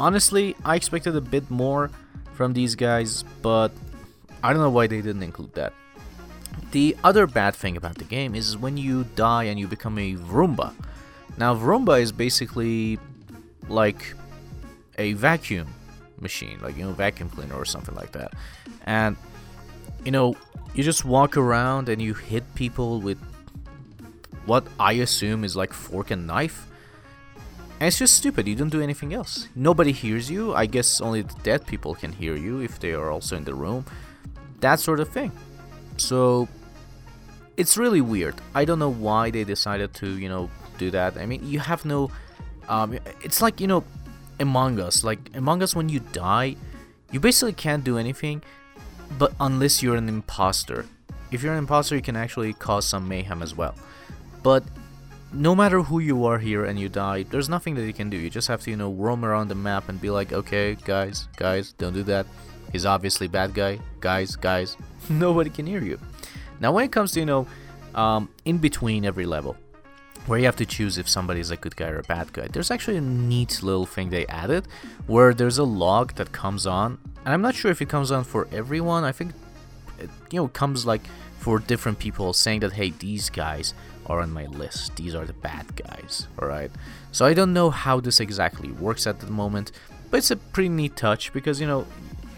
honestly, 0.00 0.56
I 0.64 0.76
expected 0.76 1.14
a 1.14 1.20
bit 1.20 1.50
more 1.50 1.90
from 2.34 2.52
these 2.52 2.74
guys, 2.74 3.24
but 3.42 3.72
I 4.42 4.52
don't 4.52 4.62
know 4.62 4.70
why 4.70 4.86
they 4.86 5.00
didn't 5.00 5.22
include 5.22 5.54
that. 5.54 5.72
The 6.70 6.96
other 7.04 7.26
bad 7.26 7.54
thing 7.54 7.76
about 7.76 7.96
the 7.96 8.04
game 8.04 8.34
is 8.34 8.56
when 8.56 8.76
you 8.76 9.04
die 9.16 9.44
and 9.44 9.58
you 9.58 9.66
become 9.66 9.98
a 9.98 10.14
Vroomba. 10.14 10.74
Now, 11.36 11.54
Vroomba 11.54 12.00
is 12.00 12.12
basically 12.12 12.98
like 13.68 14.14
a 14.98 15.12
vacuum 15.14 15.68
machine, 16.20 16.58
like, 16.60 16.76
you 16.76 16.84
know, 16.84 16.92
vacuum 16.92 17.30
cleaner 17.30 17.54
or 17.54 17.64
something 17.64 17.94
like 17.94 18.12
that. 18.12 18.34
And, 18.86 19.16
you 20.04 20.10
know, 20.10 20.36
you 20.74 20.82
just 20.82 21.04
walk 21.04 21.36
around 21.36 21.88
and 21.88 22.02
you 22.02 22.14
hit 22.14 22.54
people 22.54 23.00
with 23.00 23.18
what 24.48 24.66
I 24.80 24.94
assume 24.94 25.44
is 25.44 25.54
like 25.54 25.72
fork 25.72 26.10
and 26.10 26.26
knife. 26.26 26.66
And 27.78 27.86
it's 27.86 27.98
just 27.98 28.16
stupid, 28.16 28.48
you 28.48 28.56
don't 28.56 28.70
do 28.70 28.80
anything 28.80 29.14
else. 29.14 29.46
Nobody 29.54 29.92
hears 29.92 30.28
you, 30.28 30.54
I 30.54 30.66
guess 30.66 31.00
only 31.00 31.22
the 31.22 31.34
dead 31.44 31.66
people 31.66 31.94
can 31.94 32.12
hear 32.12 32.34
you 32.34 32.60
if 32.60 32.80
they 32.80 32.92
are 32.92 33.10
also 33.10 33.36
in 33.36 33.44
the 33.44 33.54
room. 33.54 33.84
That 34.60 34.80
sort 34.80 34.98
of 34.98 35.08
thing. 35.10 35.30
So, 35.96 36.48
it's 37.56 37.76
really 37.76 38.00
weird. 38.00 38.34
I 38.54 38.64
don't 38.64 38.78
know 38.78 38.90
why 38.90 39.30
they 39.30 39.44
decided 39.44 39.94
to, 39.94 40.08
you 40.18 40.28
know, 40.28 40.50
do 40.78 40.90
that. 40.90 41.18
I 41.18 41.26
mean, 41.26 41.46
you 41.46 41.60
have 41.60 41.84
no. 41.84 42.10
Um, 42.68 42.98
it's 43.22 43.42
like, 43.42 43.60
you 43.60 43.66
know, 43.66 43.84
Among 44.40 44.80
Us. 44.80 45.04
Like, 45.04 45.30
Among 45.34 45.62
Us, 45.62 45.74
when 45.74 45.88
you 45.88 46.00
die, 46.12 46.56
you 47.12 47.20
basically 47.20 47.52
can't 47.52 47.84
do 47.84 47.98
anything, 47.98 48.42
but 49.18 49.32
unless 49.40 49.82
you're 49.82 49.96
an 49.96 50.08
imposter. 50.08 50.86
If 51.30 51.42
you're 51.42 51.52
an 51.52 51.58
imposter, 51.58 51.96
you 51.96 52.02
can 52.02 52.16
actually 52.16 52.52
cause 52.54 52.86
some 52.86 53.08
mayhem 53.08 53.42
as 53.42 53.54
well. 53.54 53.74
But 54.42 54.64
no 55.32 55.54
matter 55.54 55.82
who 55.82 55.98
you 55.98 56.24
are 56.24 56.38
here 56.38 56.64
and 56.64 56.78
you 56.78 56.88
die, 56.88 57.24
there's 57.24 57.48
nothing 57.48 57.74
that 57.74 57.86
you 57.86 57.92
can 57.92 58.08
do. 58.08 58.16
You 58.16 58.30
just 58.30 58.48
have 58.48 58.62
to, 58.62 58.70
you 58.70 58.76
know, 58.76 58.92
roam 58.92 59.24
around 59.24 59.48
the 59.48 59.54
map 59.54 59.88
and 59.88 60.00
be 60.00 60.10
like, 60.10 60.32
okay, 60.32 60.76
guys, 60.84 61.28
guys, 61.36 61.72
don't 61.72 61.92
do 61.92 62.02
that. 62.04 62.26
He's 62.72 62.86
obviously 62.86 63.28
bad 63.28 63.54
guy. 63.54 63.78
Guys, 64.00 64.36
guys, 64.36 64.76
nobody 65.08 65.50
can 65.50 65.66
hear 65.66 65.82
you. 65.82 65.98
Now, 66.60 66.72
when 66.72 66.84
it 66.84 66.92
comes 66.92 67.12
to, 67.12 67.20
you 67.20 67.26
know, 67.26 67.46
um, 67.94 68.28
in 68.44 68.58
between 68.58 69.04
every 69.04 69.26
level, 69.26 69.56
where 70.26 70.38
you 70.38 70.44
have 70.44 70.56
to 70.56 70.66
choose 70.66 70.98
if 70.98 71.08
somebody's 71.08 71.50
a 71.50 71.56
good 71.56 71.74
guy 71.76 71.88
or 71.88 72.00
a 72.00 72.02
bad 72.02 72.32
guy, 72.32 72.48
there's 72.48 72.70
actually 72.70 72.98
a 72.98 73.00
neat 73.00 73.62
little 73.62 73.86
thing 73.86 74.10
they 74.10 74.26
added 74.26 74.68
where 75.06 75.32
there's 75.32 75.56
a 75.58 75.64
log 75.64 76.14
that 76.14 76.32
comes 76.32 76.66
on. 76.66 76.98
And 77.24 77.34
I'm 77.34 77.40
not 77.40 77.54
sure 77.54 77.70
if 77.70 77.80
it 77.80 77.88
comes 77.88 78.10
on 78.10 78.24
for 78.24 78.46
everyone. 78.52 79.04
I 79.04 79.12
think, 79.12 79.32
it, 79.98 80.10
you 80.30 80.40
know, 80.40 80.48
comes 80.48 80.84
like 80.84 81.02
for 81.38 81.58
different 81.58 81.98
people 81.98 82.32
saying 82.32 82.60
that, 82.60 82.72
hey, 82.72 82.90
these 82.90 83.30
guys 83.30 83.72
are 84.08 84.20
on 84.20 84.32
my 84.32 84.46
list. 84.46 84.96
These 84.96 85.14
are 85.14 85.24
the 85.24 85.32
bad 85.32 85.76
guys, 85.76 86.26
alright? 86.40 86.70
So 87.12 87.24
I 87.26 87.34
don't 87.34 87.52
know 87.52 87.70
how 87.70 88.00
this 88.00 88.20
exactly 88.20 88.70
works 88.72 89.06
at 89.06 89.20
the 89.20 89.30
moment, 89.30 89.72
but 90.10 90.18
it's 90.18 90.30
a 90.30 90.36
pretty 90.36 90.68
neat 90.68 90.96
touch 90.96 91.32
because, 91.32 91.60
you 91.60 91.66
know, 91.66 91.86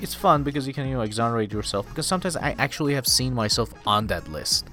it's 0.00 0.14
fun 0.14 0.42
because 0.42 0.66
you 0.66 0.72
can, 0.72 0.88
you 0.88 0.94
know, 0.94 1.02
exonerate 1.02 1.52
yourself. 1.52 1.88
Because 1.88 2.06
sometimes 2.06 2.36
I 2.36 2.54
actually 2.58 2.94
have 2.94 3.06
seen 3.06 3.34
myself 3.34 3.72
on 3.86 4.06
that 4.08 4.28
list. 4.28 4.66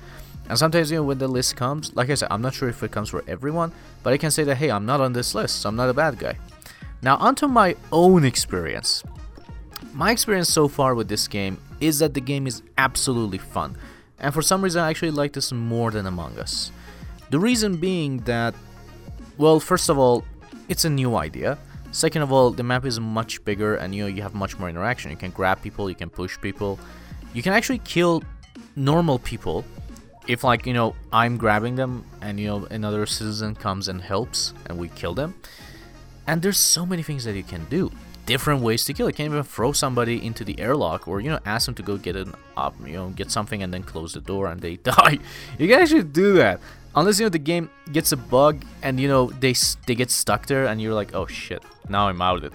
And 0.49 0.57
sometimes, 0.57 0.89
you 0.89 0.97
know, 0.97 1.03
when 1.03 1.17
the 1.17 1.27
list 1.27 1.55
comes, 1.57 1.93
like 1.95 2.09
I 2.09 2.13
said, 2.13 2.29
I'm 2.31 2.41
not 2.41 2.53
sure 2.53 2.69
if 2.69 2.81
it 2.81 2.91
comes 2.91 3.09
for 3.09 3.23
everyone, 3.27 3.73
but 4.03 4.13
I 4.13 4.17
can 4.17 4.31
say 4.31 4.43
that, 4.45 4.55
hey, 4.55 4.71
I'm 4.71 4.85
not 4.85 5.01
on 5.01 5.13
this 5.13 5.35
list, 5.35 5.57
so 5.61 5.69
I'm 5.69 5.75
not 5.75 5.89
a 5.89 5.93
bad 5.93 6.17
guy. 6.17 6.37
Now, 7.01 7.17
onto 7.17 7.47
my 7.47 7.75
own 7.91 8.23
experience. 8.23 9.03
My 9.93 10.11
experience 10.11 10.49
so 10.49 10.67
far 10.67 10.95
with 10.95 11.09
this 11.09 11.27
game 11.27 11.57
is 11.79 11.99
that 11.99 12.13
the 12.13 12.21
game 12.21 12.47
is 12.47 12.63
absolutely 12.77 13.37
fun. 13.37 13.77
And 14.19 14.33
for 14.33 14.41
some 14.41 14.63
reason, 14.63 14.81
I 14.81 14.89
actually 14.89 15.11
like 15.11 15.33
this 15.33 15.51
more 15.51 15.91
than 15.91 16.05
Among 16.05 16.39
Us. 16.39 16.71
The 17.29 17.39
reason 17.39 17.77
being 17.77 18.19
that, 18.19 18.55
well, 19.37 19.59
first 19.59 19.89
of 19.89 19.97
all, 19.97 20.23
it's 20.69 20.85
a 20.85 20.89
new 20.89 21.15
idea. 21.15 21.57
Second 21.91 22.21
of 22.21 22.31
all, 22.31 22.51
the 22.51 22.63
map 22.63 22.85
is 22.85 22.99
much 22.99 23.43
bigger 23.43 23.75
and 23.75 23.93
you 23.95 24.03
know 24.03 24.07
you 24.07 24.21
have 24.21 24.35
much 24.35 24.59
more 24.59 24.69
interaction. 24.69 25.11
You 25.11 25.17
can 25.17 25.31
grab 25.31 25.61
people, 25.61 25.89
you 25.89 25.95
can 25.95 26.09
push 26.09 26.39
people. 26.39 26.79
You 27.33 27.41
can 27.41 27.53
actually 27.53 27.79
kill 27.79 28.23
normal 28.75 29.19
people 29.19 29.65
if 30.27 30.43
like, 30.43 30.65
you 30.65 30.73
know, 30.73 30.95
I'm 31.11 31.37
grabbing 31.37 31.75
them 31.75 32.05
and 32.21 32.39
you 32.39 32.47
know 32.47 32.67
another 32.69 33.05
citizen 33.05 33.55
comes 33.55 33.87
and 33.87 34.01
helps 34.01 34.53
and 34.65 34.77
we 34.77 34.89
kill 34.89 35.13
them. 35.13 35.35
And 36.27 36.41
there's 36.41 36.57
so 36.57 36.85
many 36.85 37.03
things 37.03 37.23
that 37.23 37.35
you 37.35 37.43
can 37.43 37.65
do. 37.65 37.91
Different 38.25 38.61
ways 38.61 38.83
to 38.85 38.93
kill. 38.93 39.07
You 39.07 39.13
can 39.13 39.25
even 39.25 39.43
throw 39.43 39.71
somebody 39.71 40.25
into 40.25 40.43
the 40.43 40.59
airlock 40.59 41.07
or 41.07 41.21
you 41.21 41.29
know 41.29 41.39
ask 41.45 41.65
them 41.65 41.75
to 41.75 41.83
go 41.83 41.97
get 41.97 42.17
an 42.17 42.33
up, 42.57 42.75
you 42.85 42.93
know, 42.93 43.09
get 43.09 43.31
something 43.31 43.63
and 43.63 43.73
then 43.73 43.83
close 43.83 44.13
the 44.13 44.21
door 44.21 44.47
and 44.47 44.61
they 44.61 44.75
die. 44.95 45.19
You 45.57 45.67
can 45.67 45.81
actually 45.81 46.03
do 46.03 46.33
that 46.33 46.59
unless 46.97 47.19
you 47.19 47.25
know 47.25 47.29
the 47.29 47.39
game 47.53 47.69
gets 47.91 48.11
a 48.11 48.17
bug 48.17 48.63
and 48.81 48.99
you 48.99 49.07
know 49.07 49.27
they 49.39 49.53
they 49.85 49.95
get 49.95 50.09
stuck 50.09 50.47
there 50.47 50.65
and 50.65 50.81
you're 50.81 50.93
like 50.93 51.13
oh 51.13 51.27
shit 51.27 51.63
now 51.89 52.07
i'm 52.07 52.21
out 52.21 52.37
of 52.37 52.43
it. 52.43 52.53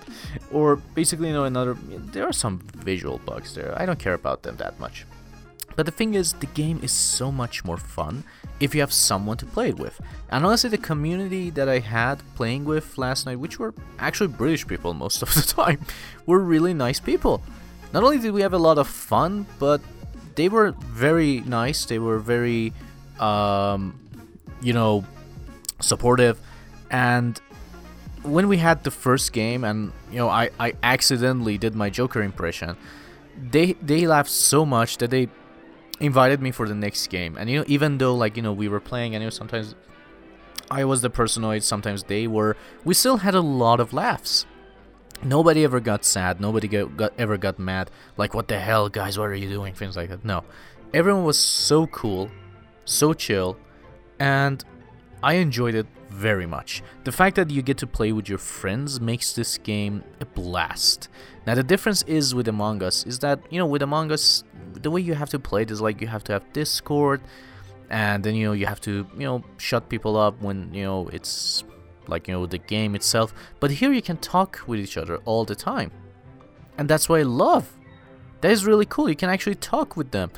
Or 0.50 0.76
basically 0.76 1.28
you 1.28 1.34
know 1.34 1.44
another 1.44 1.75
there 2.12 2.26
are 2.26 2.32
some 2.32 2.58
visual 2.76 3.18
bugs 3.18 3.54
there. 3.54 3.72
I 3.80 3.87
don't 3.87 3.99
care 3.99 4.14
about 4.14 4.42
them 4.42 4.56
that 4.56 4.78
much. 4.78 5.06
But 5.75 5.87
the 5.87 5.92
thing 5.92 6.12
is 6.14 6.34
the 6.34 6.46
game 6.46 6.80
is 6.82 6.92
so 6.92 7.32
much 7.32 7.64
more 7.64 7.78
fun 7.78 8.25
if 8.61 8.75
you 8.75 8.82
have 8.82 8.92
someone 8.92 9.38
to 9.38 9.46
play 9.46 9.70
it 9.70 9.78
with. 9.78 9.99
And 10.30 10.44
honestly 10.44 10.70
the 10.70 10.78
community 10.78 11.50
that 11.50 11.68
i 11.68 11.78
had 11.78 12.16
playing 12.34 12.64
with 12.64 12.99
last 12.99 13.26
night 13.26 13.38
which 13.38 13.58
were 13.58 13.72
actually 13.99 14.28
british 14.28 14.66
people 14.66 14.92
most 14.92 15.22
of 15.22 15.32
the 15.34 15.42
time 15.62 15.80
were 16.26 16.40
really 16.40 16.75
nice 16.75 17.00
people. 17.00 17.42
Not 17.92 18.02
only 18.04 18.18
did 18.18 18.32
we 18.32 18.42
have 18.42 18.54
a 18.54 18.64
lot 18.68 18.76
of 18.78 18.88
fun 18.88 19.46
but 19.58 19.80
they 20.34 20.49
were 20.49 20.72
very 20.80 21.40
nice. 21.40 21.84
They 21.84 21.99
were 21.99 22.18
very 22.18 22.72
um, 23.20 23.99
you 24.62 24.73
know, 24.73 25.04
supportive. 25.81 26.40
And 26.90 27.40
when 28.23 28.49
we 28.49 28.59
had 28.59 28.85
the 28.85 28.90
first 28.90 29.33
game, 29.33 29.64
and 29.64 29.92
you 30.11 30.19
know, 30.19 30.28
I, 30.28 30.50
I 30.59 30.75
accidentally 30.83 31.59
did 31.59 31.75
my 31.75 31.90
Joker 31.90 32.23
impression, 32.23 32.76
they 33.50 33.73
they 33.75 34.07
laughed 34.07 34.31
so 34.31 34.64
much 34.64 34.99
that 34.99 35.11
they 35.11 35.28
invited 36.00 36.40
me 36.40 36.50
for 36.50 36.69
the 36.69 36.75
next 36.75 37.07
game. 37.09 37.37
And 37.38 37.50
you 37.50 37.59
know, 37.59 37.64
even 37.66 37.99
though 37.99 38.14
like 38.14 38.37
you 38.37 38.42
know 38.42 38.52
we 38.52 38.69
were 38.69 38.81
playing, 38.81 39.14
and 39.14 39.23
you 39.23 39.26
know 39.26 39.31
sometimes 39.31 39.75
I 40.71 40.85
was 40.85 41.02
the 41.02 41.11
personoid, 41.11 41.62
sometimes 41.62 42.04
they 42.04 42.26
were, 42.26 42.57
we 42.85 42.95
still 42.95 43.19
had 43.19 43.35
a 43.35 43.40
lot 43.40 43.81
of 43.81 43.92
laughs. 43.92 44.47
Nobody 45.23 45.64
ever 45.64 45.78
got 45.81 46.04
sad. 46.04 46.40
Nobody 46.40 46.66
got, 46.66 46.97
got 46.97 47.12
ever 47.16 47.37
got 47.37 47.59
mad. 47.59 47.90
Like, 48.16 48.35
what 48.35 48.49
the 48.49 48.59
hell, 48.59 48.88
guys? 48.88 49.19
What 49.19 49.28
are 49.28 49.35
you 49.35 49.49
doing? 49.49 49.75
Things 49.75 49.97
like 49.97 50.09
that. 50.09 50.25
No, 50.25 50.42
everyone 50.92 51.25
was 51.25 51.38
so 51.38 51.87
cool, 51.88 52.31
so 52.85 53.12
chill 53.12 53.57
and 54.23 54.64
I 55.21 55.35
enjoyed 55.35 55.75
it 55.75 55.87
very 56.09 56.47
much. 56.47 56.81
The 57.02 57.11
fact 57.11 57.35
that 57.37 57.50
you 57.50 57.61
get 57.61 57.79
to 57.79 57.88
play 57.88 58.12
with 58.12 58.29
your 58.29 58.38
friends 58.38 59.00
makes 59.00 59.33
this 59.33 59.59
game 59.59 60.05
a 60.21 60.26
blast. 60.26 61.09
Now 61.45 61.57
the 61.57 61.64
difference 61.64 62.02
is 62.05 62.33
with 62.33 62.47
Among 62.47 62.85
Us 62.85 63.05
is 63.05 63.19
that 63.19 63.41
you 63.50 63.59
know 63.59 63.67
with 63.67 63.83
Among 63.83 64.12
Us 64.12 64.45
the 64.75 64.93
way 64.93 65.00
you 65.00 65.14
have 65.14 65.31
to 65.31 65.41
play 65.41 65.62
it 65.62 65.73
is 65.73 65.81
like 65.81 66.00
you 66.00 66.07
have 66.07 66.23
to 66.25 66.33
have 66.33 66.45
Discord 66.52 67.21
and 67.91 68.23
then 68.23 68.37
you 68.37 68.47
know 68.47 68.52
you 68.52 68.67
have 68.67 68.81
to 68.83 68.93
you 69.19 69.26
know 69.29 69.43
shut 69.57 69.88
people 69.88 70.17
up 70.17 70.41
when 70.41 70.73
you 70.73 70.85
know 70.85 71.09
it's 71.09 71.64
like 72.07 72.29
you 72.29 72.35
know 72.35 72.47
the 72.47 72.59
game 72.59 72.95
itself. 72.95 73.35
But 73.59 73.73
here 73.73 73.93
you 73.93 74.02
can 74.02 74.19
talk 74.19 74.61
with 74.69 74.79
each 74.79 74.97
other 74.97 75.17
all 75.25 75.45
the 75.45 75.57
time. 75.57 75.91
And 76.79 76.88
that's 76.88 77.09
what 77.09 77.19
I 77.19 77.25
love. 77.25 77.64
That 78.41 78.52
is 78.52 78.64
really 78.64 78.87
cool. 78.87 79.09
You 79.09 79.17
can 79.17 79.31
actually 79.31 79.57
talk 79.57 79.97
with 79.97 80.12
them 80.12 80.31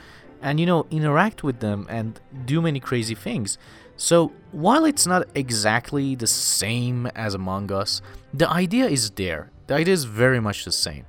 and 0.44 0.60
you 0.60 0.66
know 0.66 0.86
interact 0.90 1.42
with 1.42 1.58
them 1.60 1.86
and 1.88 2.20
do 2.44 2.60
many 2.60 2.78
crazy 2.78 3.14
things. 3.14 3.58
So 3.96 4.32
while 4.52 4.84
it's 4.84 5.06
not 5.06 5.26
exactly 5.34 6.14
the 6.14 6.26
same 6.26 7.06
as 7.16 7.34
Among 7.34 7.72
Us, 7.72 8.02
the 8.32 8.48
idea 8.48 8.86
is 8.86 9.10
there. 9.12 9.50
The 9.66 9.74
idea 9.74 9.94
is 9.94 10.04
very 10.04 10.40
much 10.40 10.64
the 10.64 10.72
same. 10.72 11.06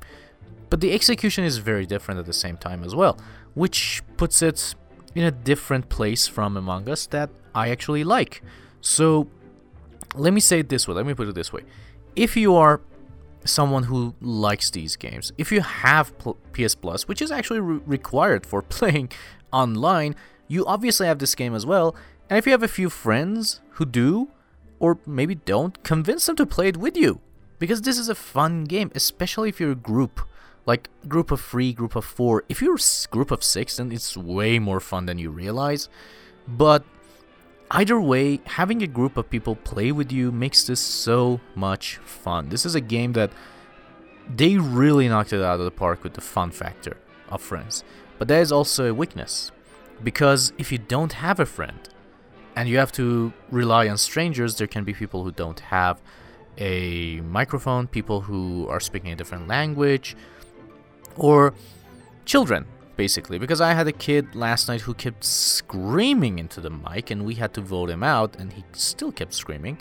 But 0.69 0.79
the 0.79 0.93
execution 0.93 1.43
is 1.43 1.57
very 1.57 1.85
different 1.85 2.19
at 2.19 2.25
the 2.25 2.33
same 2.33 2.57
time 2.57 2.83
as 2.83 2.95
well, 2.95 3.19
which 3.53 4.01
puts 4.17 4.41
it 4.41 4.73
in 5.13 5.23
a 5.23 5.31
different 5.31 5.89
place 5.89 6.27
from 6.27 6.55
Among 6.55 6.89
Us 6.89 7.05
that 7.07 7.29
I 7.53 7.69
actually 7.69 8.05
like. 8.05 8.41
So 8.79 9.27
let 10.15 10.31
me 10.33 10.39
say 10.39 10.59
it 10.59 10.69
this 10.69 10.87
way, 10.87 10.95
let 10.95 11.05
me 11.05 11.13
put 11.13 11.27
it 11.27 11.35
this 11.35 11.51
way. 11.51 11.63
If 12.15 12.37
you 12.37 12.55
are 12.55 12.79
someone 13.45 13.83
who 13.83 14.15
likes 14.21 14.69
these 14.69 14.95
games. 14.95 15.31
If 15.37 15.51
you 15.51 15.61
have 15.61 16.13
PS 16.53 16.75
Plus, 16.75 17.07
which 17.07 17.21
is 17.21 17.31
actually 17.31 17.59
re- 17.59 17.81
required 17.85 18.45
for 18.45 18.61
playing 18.77 19.11
online, 19.53 20.15
you 20.47 20.65
obviously 20.65 21.07
have 21.07 21.19
this 21.19 21.35
game 21.35 21.55
as 21.55 21.65
well. 21.65 21.95
And 22.29 22.37
if 22.37 22.45
you 22.45 22.51
have 22.51 22.63
a 22.63 22.67
few 22.67 22.89
friends 22.89 23.61
who 23.71 23.85
do, 23.85 24.29
or 24.79 24.99
maybe 25.05 25.35
don't, 25.35 25.81
convince 25.83 26.25
them 26.25 26.35
to 26.37 26.45
play 26.45 26.67
it 26.67 26.77
with 26.77 26.97
you. 26.97 27.21
Because 27.59 27.83
this 27.83 27.97
is 27.97 28.09
a 28.09 28.15
fun 28.15 28.65
game, 28.65 28.91
especially 28.95 29.49
if 29.49 29.59
you're 29.59 29.71
a 29.71 29.75
group. 29.75 30.21
Like 30.65 30.89
group 31.07 31.31
of 31.31 31.39
three, 31.39 31.73
group 31.73 31.95
of 31.95 32.03
four. 32.03 32.43
If 32.49 32.61
you're 32.61 32.75
a 32.75 33.11
group 33.11 33.31
of 33.31 33.43
six, 33.43 33.77
then 33.77 33.91
it's 33.91 34.17
way 34.17 34.57
more 34.59 34.79
fun 34.79 35.05
than 35.05 35.19
you 35.19 35.29
realize. 35.29 35.87
But 36.47 36.83
Either 37.71 37.99
way, 37.99 38.39
having 38.45 38.83
a 38.83 38.87
group 38.87 39.17
of 39.17 39.29
people 39.29 39.55
play 39.55 39.91
with 39.91 40.11
you 40.11 40.31
makes 40.31 40.65
this 40.65 40.79
so 40.79 41.39
much 41.55 41.97
fun. 41.97 42.49
This 42.49 42.65
is 42.65 42.75
a 42.75 42.81
game 42.81 43.13
that 43.13 43.31
they 44.33 44.57
really 44.57 45.07
knocked 45.07 45.33
it 45.33 45.41
out 45.41 45.59
of 45.59 45.65
the 45.65 45.71
park 45.71 46.03
with 46.03 46.13
the 46.13 46.21
fun 46.21 46.51
factor 46.51 46.97
of 47.29 47.41
friends. 47.41 47.83
But 48.17 48.27
that 48.27 48.39
is 48.39 48.51
also 48.51 48.89
a 48.89 48.93
weakness. 48.93 49.51
Because 50.03 50.53
if 50.57 50.71
you 50.71 50.77
don't 50.77 51.13
have 51.13 51.39
a 51.39 51.45
friend 51.45 51.89
and 52.55 52.69
you 52.69 52.77
have 52.77 52.91
to 52.93 53.33
rely 53.49 53.87
on 53.87 53.97
strangers, 53.97 54.57
there 54.57 54.67
can 54.67 54.83
be 54.83 54.93
people 54.93 55.23
who 55.23 55.31
don't 55.31 55.59
have 55.59 56.01
a 56.57 57.19
microphone, 57.21 57.87
people 57.87 58.21
who 58.21 58.67
are 58.69 58.79
speaking 58.79 59.11
a 59.11 59.15
different 59.15 59.47
language, 59.47 60.15
or 61.17 61.53
children 62.25 62.65
basically 62.95 63.37
because 63.37 63.61
I 63.61 63.73
had 63.73 63.87
a 63.87 63.91
kid 63.91 64.35
last 64.35 64.67
night 64.67 64.81
who 64.81 64.93
kept 64.93 65.23
screaming 65.23 66.39
into 66.39 66.61
the 66.61 66.69
mic 66.69 67.11
and 67.11 67.25
we 67.25 67.35
had 67.35 67.53
to 67.55 67.61
vote 67.61 67.89
him 67.89 68.03
out 68.03 68.35
and 68.37 68.53
he 68.53 68.63
still 68.73 69.11
kept 69.11 69.33
screaming. 69.33 69.77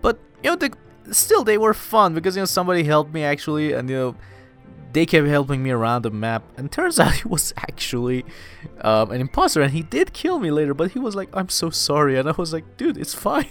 But 0.00 0.18
you 0.42 0.50
know 0.50 0.56
the, 0.56 0.72
still 1.12 1.44
they 1.44 1.58
were 1.58 1.74
fun 1.74 2.14
because 2.14 2.36
you 2.36 2.42
know 2.42 2.46
somebody 2.46 2.84
helped 2.84 3.12
me 3.12 3.24
actually 3.24 3.72
and 3.72 3.88
you 3.88 3.96
know 3.96 4.16
they 4.92 5.04
kept 5.04 5.26
helping 5.26 5.62
me 5.62 5.70
around 5.70 6.02
the 6.02 6.10
map 6.10 6.42
and 6.56 6.70
turns 6.72 6.98
out 7.00 7.12
he 7.12 7.28
was 7.28 7.52
actually 7.56 8.24
um, 8.80 9.10
an 9.10 9.20
imposter 9.20 9.60
and 9.60 9.72
he 9.72 9.82
did 9.82 10.12
kill 10.12 10.38
me 10.38 10.50
later 10.50 10.74
but 10.74 10.92
he 10.92 10.98
was 10.98 11.14
like 11.14 11.28
I'm 11.32 11.48
so 11.48 11.70
sorry 11.70 12.18
and 12.18 12.28
I 12.28 12.32
was 12.32 12.52
like 12.52 12.76
dude 12.76 12.96
it's 12.96 13.14
fine. 13.14 13.50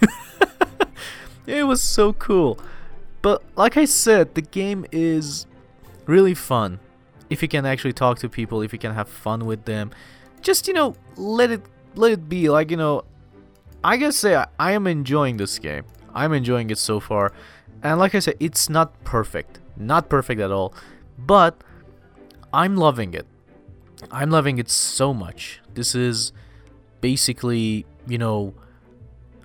it 1.45 1.63
was 1.63 1.81
so 1.81 2.13
cool. 2.13 2.59
But 3.21 3.43
like 3.55 3.77
I 3.77 3.85
said 3.85 4.35
the 4.35 4.41
game 4.41 4.85
is 4.91 5.45
really 6.05 6.33
fun 6.33 6.79
if 7.29 7.41
you 7.41 7.47
can 7.47 7.65
actually 7.65 7.93
talk 7.93 8.19
to 8.19 8.29
people, 8.29 8.61
if 8.61 8.73
you 8.73 8.79
can 8.79 8.93
have 8.93 9.09
fun 9.09 9.45
with 9.45 9.65
them, 9.65 9.91
just 10.41 10.67
you 10.67 10.73
know, 10.73 10.95
let 11.15 11.51
it 11.51 11.61
let 11.95 12.11
it 12.11 12.29
be. 12.29 12.49
Like 12.49 12.71
you 12.71 12.77
know, 12.77 13.03
I 13.83 13.97
gotta 13.97 14.11
say 14.11 14.35
I, 14.35 14.47
I 14.59 14.71
am 14.71 14.87
enjoying 14.87 15.37
this 15.37 15.59
game. 15.59 15.83
I'm 16.13 16.33
enjoying 16.33 16.69
it 16.69 16.77
so 16.77 16.99
far, 16.99 17.31
and 17.83 17.99
like 17.99 18.15
I 18.15 18.19
said, 18.19 18.35
it's 18.39 18.69
not 18.69 19.03
perfect, 19.03 19.59
not 19.75 20.09
perfect 20.09 20.41
at 20.41 20.51
all, 20.51 20.73
but 21.17 21.63
I'm 22.53 22.75
loving 22.75 23.13
it. 23.13 23.27
I'm 24.11 24.29
loving 24.29 24.57
it 24.57 24.69
so 24.69 25.13
much. 25.13 25.61
This 25.73 25.95
is 25.95 26.31
basically, 27.01 27.85
you 28.07 28.17
know, 28.17 28.53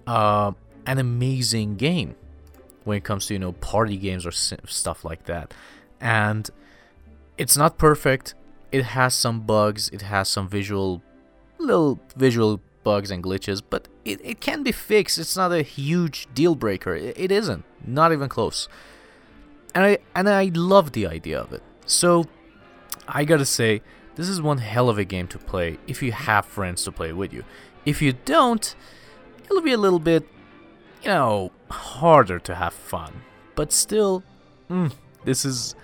uh, 0.07 0.53
an 0.87 0.99
amazing 0.99 1.77
game 1.77 2.15
when 2.85 2.99
it 2.99 3.05
comes 3.05 3.27
to 3.27 3.35
you 3.35 3.39
know 3.39 3.53
party 3.53 3.97
games 3.97 4.27
or 4.27 4.33
stuff 4.33 5.05
like 5.05 5.25
that 5.25 5.55
and 6.01 6.51
it's 7.39 7.57
not 7.57 7.79
perfect. 7.79 8.35
It 8.71 8.85
has 8.85 9.15
some 9.15 9.41
bugs. 9.41 9.89
It 9.91 10.03
has 10.03 10.29
some 10.29 10.49
visual 10.49 11.03
little 11.59 12.01
visual 12.17 12.61
bugs 12.83 13.13
and 13.13 13.23
glitches 13.23 13.63
but 13.71 13.87
it, 14.05 14.21
it 14.25 14.41
can 14.41 14.63
be 14.63 14.73
fixed. 14.73 15.19
It's 15.19 15.37
not 15.37 15.53
a 15.53 15.63
huge 15.63 16.27
deal 16.35 16.55
breaker. 16.55 16.95
It, 16.95 17.19
it 17.19 17.31
isn't. 17.31 17.65
Not 17.87 18.13
even 18.13 18.29
close. 18.29 18.69
And 19.75 19.85
i 19.85 19.99
and 20.15 20.29
i 20.29 20.51
love 20.55 20.93
the 20.93 21.07
idea 21.07 21.41
of 21.41 21.53
it. 21.53 21.63
So 21.87 22.27
i 23.07 23.25
gotta 23.25 23.47
say 23.47 23.83
this 24.17 24.29
is 24.29 24.43
one 24.43 24.59
hell 24.59 24.89
of 24.89 24.99
a 24.99 25.05
game 25.05 25.29
to 25.29 25.39
play 25.39 25.79
if 25.87 26.03
you 26.03 26.13
have 26.13 26.45
friends 26.45 26.85
to 26.85 26.93
play 26.93 27.13
with 27.13 27.33
you. 27.33 27.45
If 27.85 28.03
you 28.03 28.13
don't 28.13 28.75
it'll 29.45 29.63
be 29.63 29.73
a 29.73 29.79
little 29.79 30.01
bit 30.01 30.27
you 31.03 31.09
know, 31.09 31.51
harder 31.71 32.39
to 32.39 32.55
have 32.55 32.73
fun. 32.73 33.23
But 33.55 33.73
still, 33.73 34.23
mm, 34.71 34.93
this 35.25 35.45
is 35.45 35.75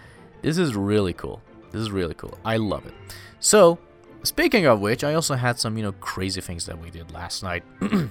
this 0.42 0.59
is 0.59 0.75
really 0.75 1.12
cool. 1.12 1.42
This 1.71 1.80
is 1.80 1.90
really 1.90 2.14
cool. 2.14 2.38
I 2.45 2.57
love 2.57 2.87
it. 2.87 2.95
So, 3.40 3.78
speaking 4.23 4.66
of 4.66 4.80
which, 4.80 5.04
I 5.04 5.14
also 5.14 5.35
had 5.35 5.59
some, 5.59 5.76
you 5.76 5.83
know, 5.83 5.92
crazy 5.92 6.40
things 6.40 6.66
that 6.66 6.80
we 6.80 6.90
did 6.90 7.11
last 7.12 7.42
night. 7.42 7.62
and 7.80 8.11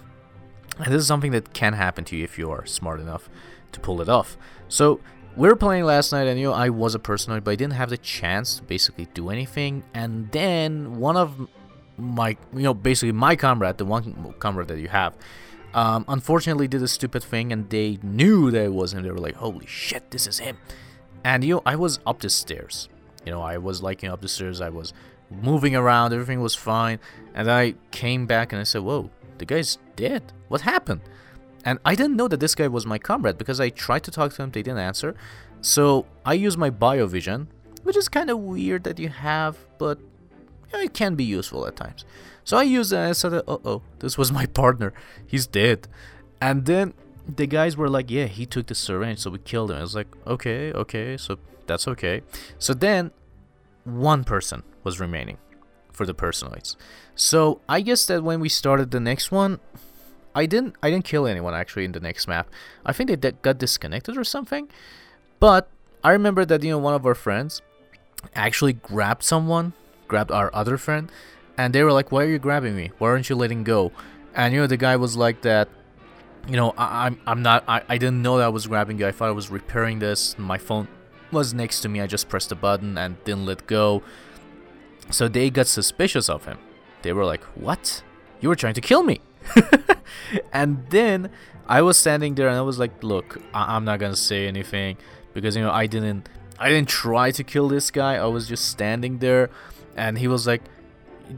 this 0.86 1.01
is 1.01 1.07
something 1.07 1.31
that 1.31 1.53
can 1.53 1.74
happen 1.74 2.03
to 2.05 2.15
you 2.15 2.24
if 2.24 2.38
you 2.38 2.51
are 2.51 2.65
smart 2.65 3.00
enough 3.00 3.29
to 3.72 3.79
pull 3.79 4.01
it 4.01 4.10
off. 4.10 4.38
So, 4.67 5.00
we 5.36 5.48
were 5.48 5.55
playing 5.55 5.84
last 5.84 6.12
night, 6.12 6.27
and 6.27 6.39
you 6.39 6.48
know, 6.48 6.53
I 6.53 6.69
was 6.69 6.96
a 6.96 7.00
personoid, 7.00 7.43
but 7.43 7.51
I 7.51 7.55
didn't 7.55 7.74
have 7.74 7.91
the 7.91 7.98
chance 7.98 8.57
to 8.57 8.63
basically 8.63 9.07
do 9.13 9.29
anything. 9.29 9.84
And 9.93 10.31
then 10.31 11.00
one 11.00 11.15
of 11.15 11.48
my, 11.98 12.38
you 12.53 12.63
know, 12.63 12.74
basically 12.74 13.12
my 13.12 13.36
comrade, 13.36 13.77
the 13.77 13.86
one 13.86 14.34
comrade 14.39 14.67
that 14.69 14.79
you 14.79 14.88
have, 14.88 15.15
um, 15.74 16.05
unfortunately 16.07 16.67
did 16.67 16.81
a 16.81 16.88
stupid 16.88 17.24
thing 17.24 17.51
and 17.51 17.69
they 17.69 18.00
knew 18.01 18.50
that 18.50 18.65
it 18.65 18.74
was 18.74 18.93
him. 18.93 19.03
They 19.03 19.12
were 19.12 19.19
like, 19.19 19.36
holy 19.36 19.67
shit, 19.67 20.10
this 20.12 20.25
is 20.25 20.39
him. 20.39 20.57
And 21.24 21.43
you 21.43 21.55
know, 21.55 21.62
I 21.65 21.75
was 21.75 22.00
up 22.05 22.19
the 22.19 22.29
stairs. 22.29 22.89
You 23.25 23.31
know, 23.31 23.41
I 23.41 23.57
was 23.57 23.81
know, 23.81 23.89
up 23.89 24.21
the 24.21 24.27
stairs. 24.27 24.62
I 24.62 24.69
was 24.69 24.93
moving 25.29 25.75
around. 25.75 26.13
Everything 26.13 26.41
was 26.41 26.55
fine. 26.55 27.00
And 27.33 27.51
I 27.51 27.75
came 27.91 28.25
back 28.25 28.53
and 28.53 28.62
I 28.62 28.63
said, 28.63 28.81
whoa, 28.83 29.09
the 29.38 29.45
guy's 29.45 29.77
dead. 29.95 30.31
What 30.47 30.62
happened? 30.62 31.01
And 31.65 31.79
I 31.83 31.95
didn't 31.95 32.15
know 32.15 32.27
that 32.29 32.39
this 32.39 32.55
guy 32.55 32.67
was 32.67 32.86
my 32.86 32.97
comrade 32.97 33.38
because 33.38 33.59
I 33.59 33.69
tried 33.69 34.03
to 34.03 34.12
talk 34.12 34.33
to 34.33 34.43
him. 34.43 34.51
They 34.51 34.63
didn't 34.63 34.79
answer. 34.79 35.15
So 35.62 36.05
I 36.25 36.33
used 36.33 36.57
my 36.57 36.69
biovision, 36.69 37.47
which 37.83 37.97
is 37.97 38.07
kind 38.07 38.29
of 38.29 38.39
weird 38.39 38.83
that 38.86 39.00
you 39.00 39.09
have, 39.09 39.57
but 39.77 40.00
you 40.00 40.77
know, 40.77 40.79
it 40.79 40.93
can 40.93 41.15
be 41.15 41.24
useful 41.24 41.67
at 41.67 41.75
times. 41.75 42.05
So 42.43 42.57
I 42.57 42.63
used 42.63 42.93
it 42.93 42.97
and 42.97 43.09
I 43.09 43.12
said, 43.12 43.33
uh 43.33 43.41
oh, 43.47 43.81
this 44.00 44.17
was 44.17 44.31
my 44.31 44.45
partner. 44.45 44.93
He's 45.25 45.47
dead. 45.47 45.88
And 46.41 46.65
then 46.65 46.93
the 47.27 47.48
guys 47.48 47.75
were 47.75 47.89
like, 47.89 48.10
yeah, 48.10 48.25
he 48.25 48.46
took 48.46 48.67
the 48.67 48.75
syringe, 48.75 49.19
so 49.19 49.31
we 49.31 49.39
killed 49.39 49.72
him. 49.72 49.77
I 49.77 49.81
was 49.81 49.96
like, 49.96 50.07
okay, 50.25 50.72
okay, 50.72 51.17
so 51.17 51.38
that's 51.65 51.88
okay. 51.88 52.22
So 52.60 52.74
then 52.74 53.12
one 53.84 54.24
person 54.24 54.63
was 54.84 55.00
remaining 55.00 55.38
for 55.91 56.05
the 56.05 56.13
personoids. 56.13 56.75
So 57.15 57.62
I 57.67 57.81
guess 57.81 58.05
that 58.05 58.24
when 58.24 58.39
we 58.39 58.50
started 58.50 58.91
the 58.91 59.00
next 59.00 59.31
one, 59.31 59.60
I 60.36 60.46
didn't 60.46 60.75
I 60.84 60.91
didn't 60.91 61.05
kill 61.05 61.25
anyone 61.25 61.55
actually 61.55 61.86
in 61.86 61.93
the 61.93 62.00
next 62.00 62.27
map. 62.27 62.48
I 62.86 62.93
think 62.93 63.10
they 63.10 63.31
got 63.31 63.57
disconnected 63.57 64.17
or 64.17 64.24
something. 64.24 64.69
But 65.39 65.67
I 66.03 66.12
remember 66.12 66.46
that 66.46 66.63
you 66.63 66.69
know 66.69 66.77
one 66.77 66.93
of 66.93 67.05
our 67.05 67.15
friends 67.15 67.62
actually 68.36 68.74
grabbed 68.74 69.24
someone, 69.24 69.74
grabbed 70.07 70.31
our 70.31 70.53
other 70.53 70.77
friend, 70.77 71.12
and 71.57 71.74
they 71.74 71.84
were 71.84 71.91
like, 71.91 72.12
"Why 72.12 72.24
are 72.24 72.29
you 72.29 72.38
grabbing 72.38 72.75
me? 72.75 72.91
Why 73.00 73.10
aren't 73.10 73.29
you 73.29 73.36
letting 73.36 73.63
go?" 73.63 73.91
And 74.36 74.53
you 74.53 74.62
know, 74.62 74.67
the 74.67 74.77
guy 74.77 74.96
was 74.96 75.17
like 75.17 75.41
that. 75.41 75.69
You 76.47 76.55
know, 76.55 76.73
I, 76.77 77.07
am 77.07 77.13
I'm, 77.13 77.21
I'm 77.27 77.41
not. 77.41 77.63
I, 77.67 77.81
I 77.89 77.97
didn't 77.97 78.21
know 78.21 78.37
that 78.37 78.45
I 78.45 78.49
was 78.49 78.67
grabbing 78.67 78.99
you. 78.99 79.07
I 79.07 79.11
thought 79.11 79.27
I 79.27 79.31
was 79.31 79.49
repairing 79.49 79.99
this. 79.99 80.37
My 80.39 80.57
phone 80.57 80.87
was 81.31 81.53
next 81.53 81.81
to 81.81 81.89
me. 81.89 81.99
I 81.99 82.07
just 82.07 82.29
pressed 82.29 82.49
the 82.49 82.55
button 82.55 82.97
and 82.97 83.21
didn't 83.25 83.45
let 83.45 83.67
go. 83.67 84.01
So 85.11 85.27
they 85.27 85.49
got 85.49 85.67
suspicious 85.67 86.29
of 86.29 86.45
him. 86.45 86.57
They 87.01 87.11
were 87.11 87.25
like, 87.25 87.43
"What? 87.55 88.01
You 88.39 88.47
were 88.49 88.55
trying 88.55 88.75
to 88.75 88.81
kill 88.81 89.03
me?" 89.03 89.19
and 90.53 90.86
then 90.89 91.29
I 91.67 91.81
was 91.81 91.97
standing 91.97 92.36
there 92.36 92.47
and 92.47 92.57
I 92.57 92.62
was 92.62 92.79
like, 92.79 93.03
"Look, 93.03 93.41
I- 93.53 93.75
I'm 93.75 93.83
not 93.83 93.99
gonna 93.99 94.15
say 94.15 94.47
anything 94.47 94.97
because 95.33 95.55
you 95.55 95.62
know 95.62 95.71
I 95.71 95.86
didn't. 95.88 96.29
I 96.60 96.69
didn't 96.69 96.89
try 96.89 97.31
to 97.31 97.43
kill 97.43 97.67
this 97.67 97.91
guy. 97.91 98.15
I 98.15 98.25
was 98.25 98.47
just 98.47 98.69
standing 98.69 99.17
there." 99.19 99.49
And 99.97 100.17
he 100.19 100.27
was 100.27 100.45
like, 100.45 100.62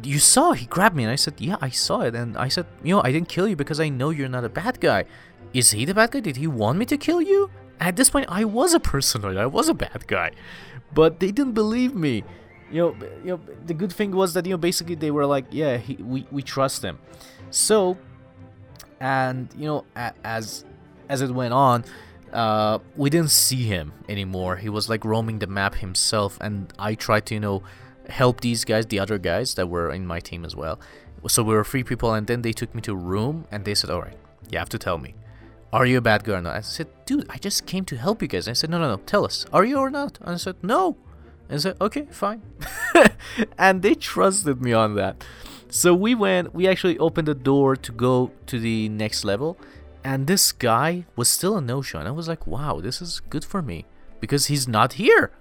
you 0.03 0.19
saw 0.19 0.51
he 0.53 0.65
grabbed 0.65 0.95
me 0.95 1.03
and 1.03 1.11
i 1.11 1.15
said 1.15 1.33
yeah 1.39 1.57
i 1.61 1.69
saw 1.69 2.01
it. 2.01 2.15
And 2.15 2.37
i 2.37 2.47
said 2.47 2.65
you 2.83 2.95
know 2.95 3.01
i 3.03 3.11
didn't 3.11 3.29
kill 3.29 3.47
you 3.47 3.55
because 3.55 3.79
i 3.79 3.89
know 3.89 4.09
you're 4.09 4.29
not 4.29 4.43
a 4.43 4.49
bad 4.49 4.79
guy. 4.79 5.05
Is 5.53 5.71
he 5.71 5.85
the 5.85 5.95
bad 5.95 6.11
guy? 6.11 6.19
Did 6.19 6.37
he 6.37 6.47
want 6.47 6.77
me 6.77 6.85
to 6.85 6.97
kill 6.97 7.21
you? 7.21 7.49
At 7.79 7.95
this 7.95 8.09
point 8.09 8.27
i 8.29 8.43
was 8.43 8.73
a 8.73 8.79
personoid 8.79 9.37
i 9.37 9.45
was 9.45 9.69
a 9.69 9.73
bad 9.73 10.07
guy. 10.07 10.31
But 10.93 11.19
they 11.19 11.31
didn't 11.31 11.53
believe 11.53 11.93
me. 11.95 12.23
You 12.71 12.81
know 12.81 12.95
you 13.23 13.29
know 13.31 13.39
the 13.65 13.73
good 13.73 13.91
thing 13.91 14.11
was 14.11 14.33
that 14.33 14.45
you 14.45 14.51
know 14.51 14.57
basically 14.57 14.95
they 14.95 15.11
were 15.11 15.25
like 15.25 15.45
yeah 15.51 15.77
he, 15.77 15.95
we 15.95 16.27
we 16.31 16.41
trust 16.41 16.83
him. 16.83 16.99
So 17.49 17.97
and 18.99 19.49
you 19.57 19.65
know 19.65 19.85
as 20.23 20.65
as 21.09 21.21
it 21.21 21.31
went 21.31 21.53
on 21.53 21.83
uh, 22.33 22.79
we 22.95 23.09
didn't 23.09 23.31
see 23.31 23.63
him 23.63 23.93
anymore. 24.07 24.57
He 24.57 24.69
was 24.69 24.89
like 24.89 25.03
roaming 25.03 25.39
the 25.39 25.47
map 25.47 25.75
himself, 25.75 26.37
and 26.41 26.71
I 26.77 26.95
tried 26.95 27.25
to, 27.27 27.33
you 27.33 27.39
know, 27.39 27.63
help 28.09 28.41
these 28.41 28.65
guys, 28.65 28.85
the 28.87 28.99
other 28.99 29.17
guys 29.17 29.55
that 29.55 29.67
were 29.67 29.91
in 29.91 30.05
my 30.05 30.19
team 30.19 30.45
as 30.45 30.55
well. 30.55 30.79
So 31.27 31.43
we 31.43 31.53
were 31.53 31.63
three 31.63 31.83
people, 31.83 32.13
and 32.13 32.27
then 32.27 32.41
they 32.41 32.53
took 32.53 32.73
me 32.73 32.81
to 32.81 32.93
a 32.93 32.95
room 32.95 33.45
and 33.51 33.65
they 33.65 33.75
said, 33.75 33.89
"All 33.89 34.01
right, 34.01 34.17
you 34.49 34.57
have 34.57 34.69
to 34.69 34.79
tell 34.79 34.97
me, 34.97 35.15
are 35.71 35.85
you 35.85 35.97
a 35.97 36.01
bad 36.01 36.23
guy 36.23 36.33
or 36.33 36.41
not?" 36.41 36.55
I 36.55 36.61
said, 36.61 36.87
"Dude, 37.05 37.25
I 37.29 37.37
just 37.37 37.65
came 37.65 37.85
to 37.85 37.97
help 37.97 38.21
you 38.21 38.27
guys." 38.27 38.47
And 38.47 38.55
I 38.55 38.57
said, 38.59 38.69
"No, 38.69 38.79
no, 38.79 38.89
no, 38.89 38.97
tell 39.05 39.25
us, 39.25 39.45
are 39.51 39.65
you 39.65 39.77
or 39.77 39.89
not?" 39.89 40.17
And 40.21 40.31
I 40.31 40.37
said, 40.37 40.55
"No." 40.63 40.97
And 41.47 41.55
I 41.55 41.59
said, 41.59 41.75
"Okay, 41.81 42.07
fine," 42.09 42.41
and 43.57 43.81
they 43.81 43.95
trusted 43.95 44.61
me 44.61 44.73
on 44.73 44.95
that. 44.95 45.23
So 45.69 45.93
we 45.93 46.15
went. 46.15 46.55
We 46.55 46.67
actually 46.67 46.97
opened 46.97 47.27
the 47.27 47.35
door 47.35 47.75
to 47.75 47.91
go 47.91 48.31
to 48.47 48.59
the 48.59 48.89
next 48.89 49.23
level, 49.23 49.57
and 50.03 50.25
this 50.25 50.51
guy 50.51 51.05
was 51.15 51.29
still 51.29 51.57
a 51.57 51.61
no-show. 51.61 51.99
And 51.99 52.07
I 52.07 52.11
was 52.11 52.27
like, 52.27 52.47
"Wow, 52.47 52.79
this 52.81 53.01
is 53.01 53.21
good 53.29 53.45
for 53.45 53.61
me." 53.61 53.85
Because 54.19 54.47
he's 54.47 54.67
not 54.67 54.93
here. 54.93 55.31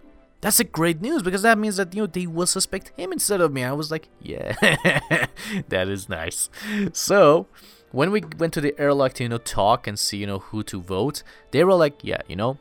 That's 0.40 0.60
a 0.60 0.64
great 0.64 1.00
news 1.00 1.22
because 1.22 1.42
that 1.42 1.58
means 1.58 1.76
that 1.76 1.94
you 1.94 2.02
know 2.02 2.06
they 2.06 2.26
will 2.26 2.46
suspect 2.46 2.92
him 2.96 3.12
instead 3.12 3.40
of 3.40 3.52
me. 3.52 3.64
I 3.64 3.72
was 3.72 3.90
like, 3.90 4.08
yeah, 4.20 4.54
that 5.68 5.88
is 5.88 6.08
nice. 6.08 6.48
So 6.92 7.48
when 7.90 8.10
we 8.10 8.22
went 8.38 8.52
to 8.54 8.60
the 8.60 8.78
airlock 8.78 9.14
to 9.14 9.24
you 9.24 9.28
know 9.28 9.38
talk 9.38 9.86
and 9.86 9.98
see 9.98 10.18
you 10.18 10.26
know 10.26 10.38
who 10.38 10.62
to 10.64 10.80
vote, 10.80 11.22
they 11.50 11.64
were 11.64 11.74
like, 11.74 12.04
yeah, 12.04 12.20
you 12.28 12.36
know, 12.36 12.58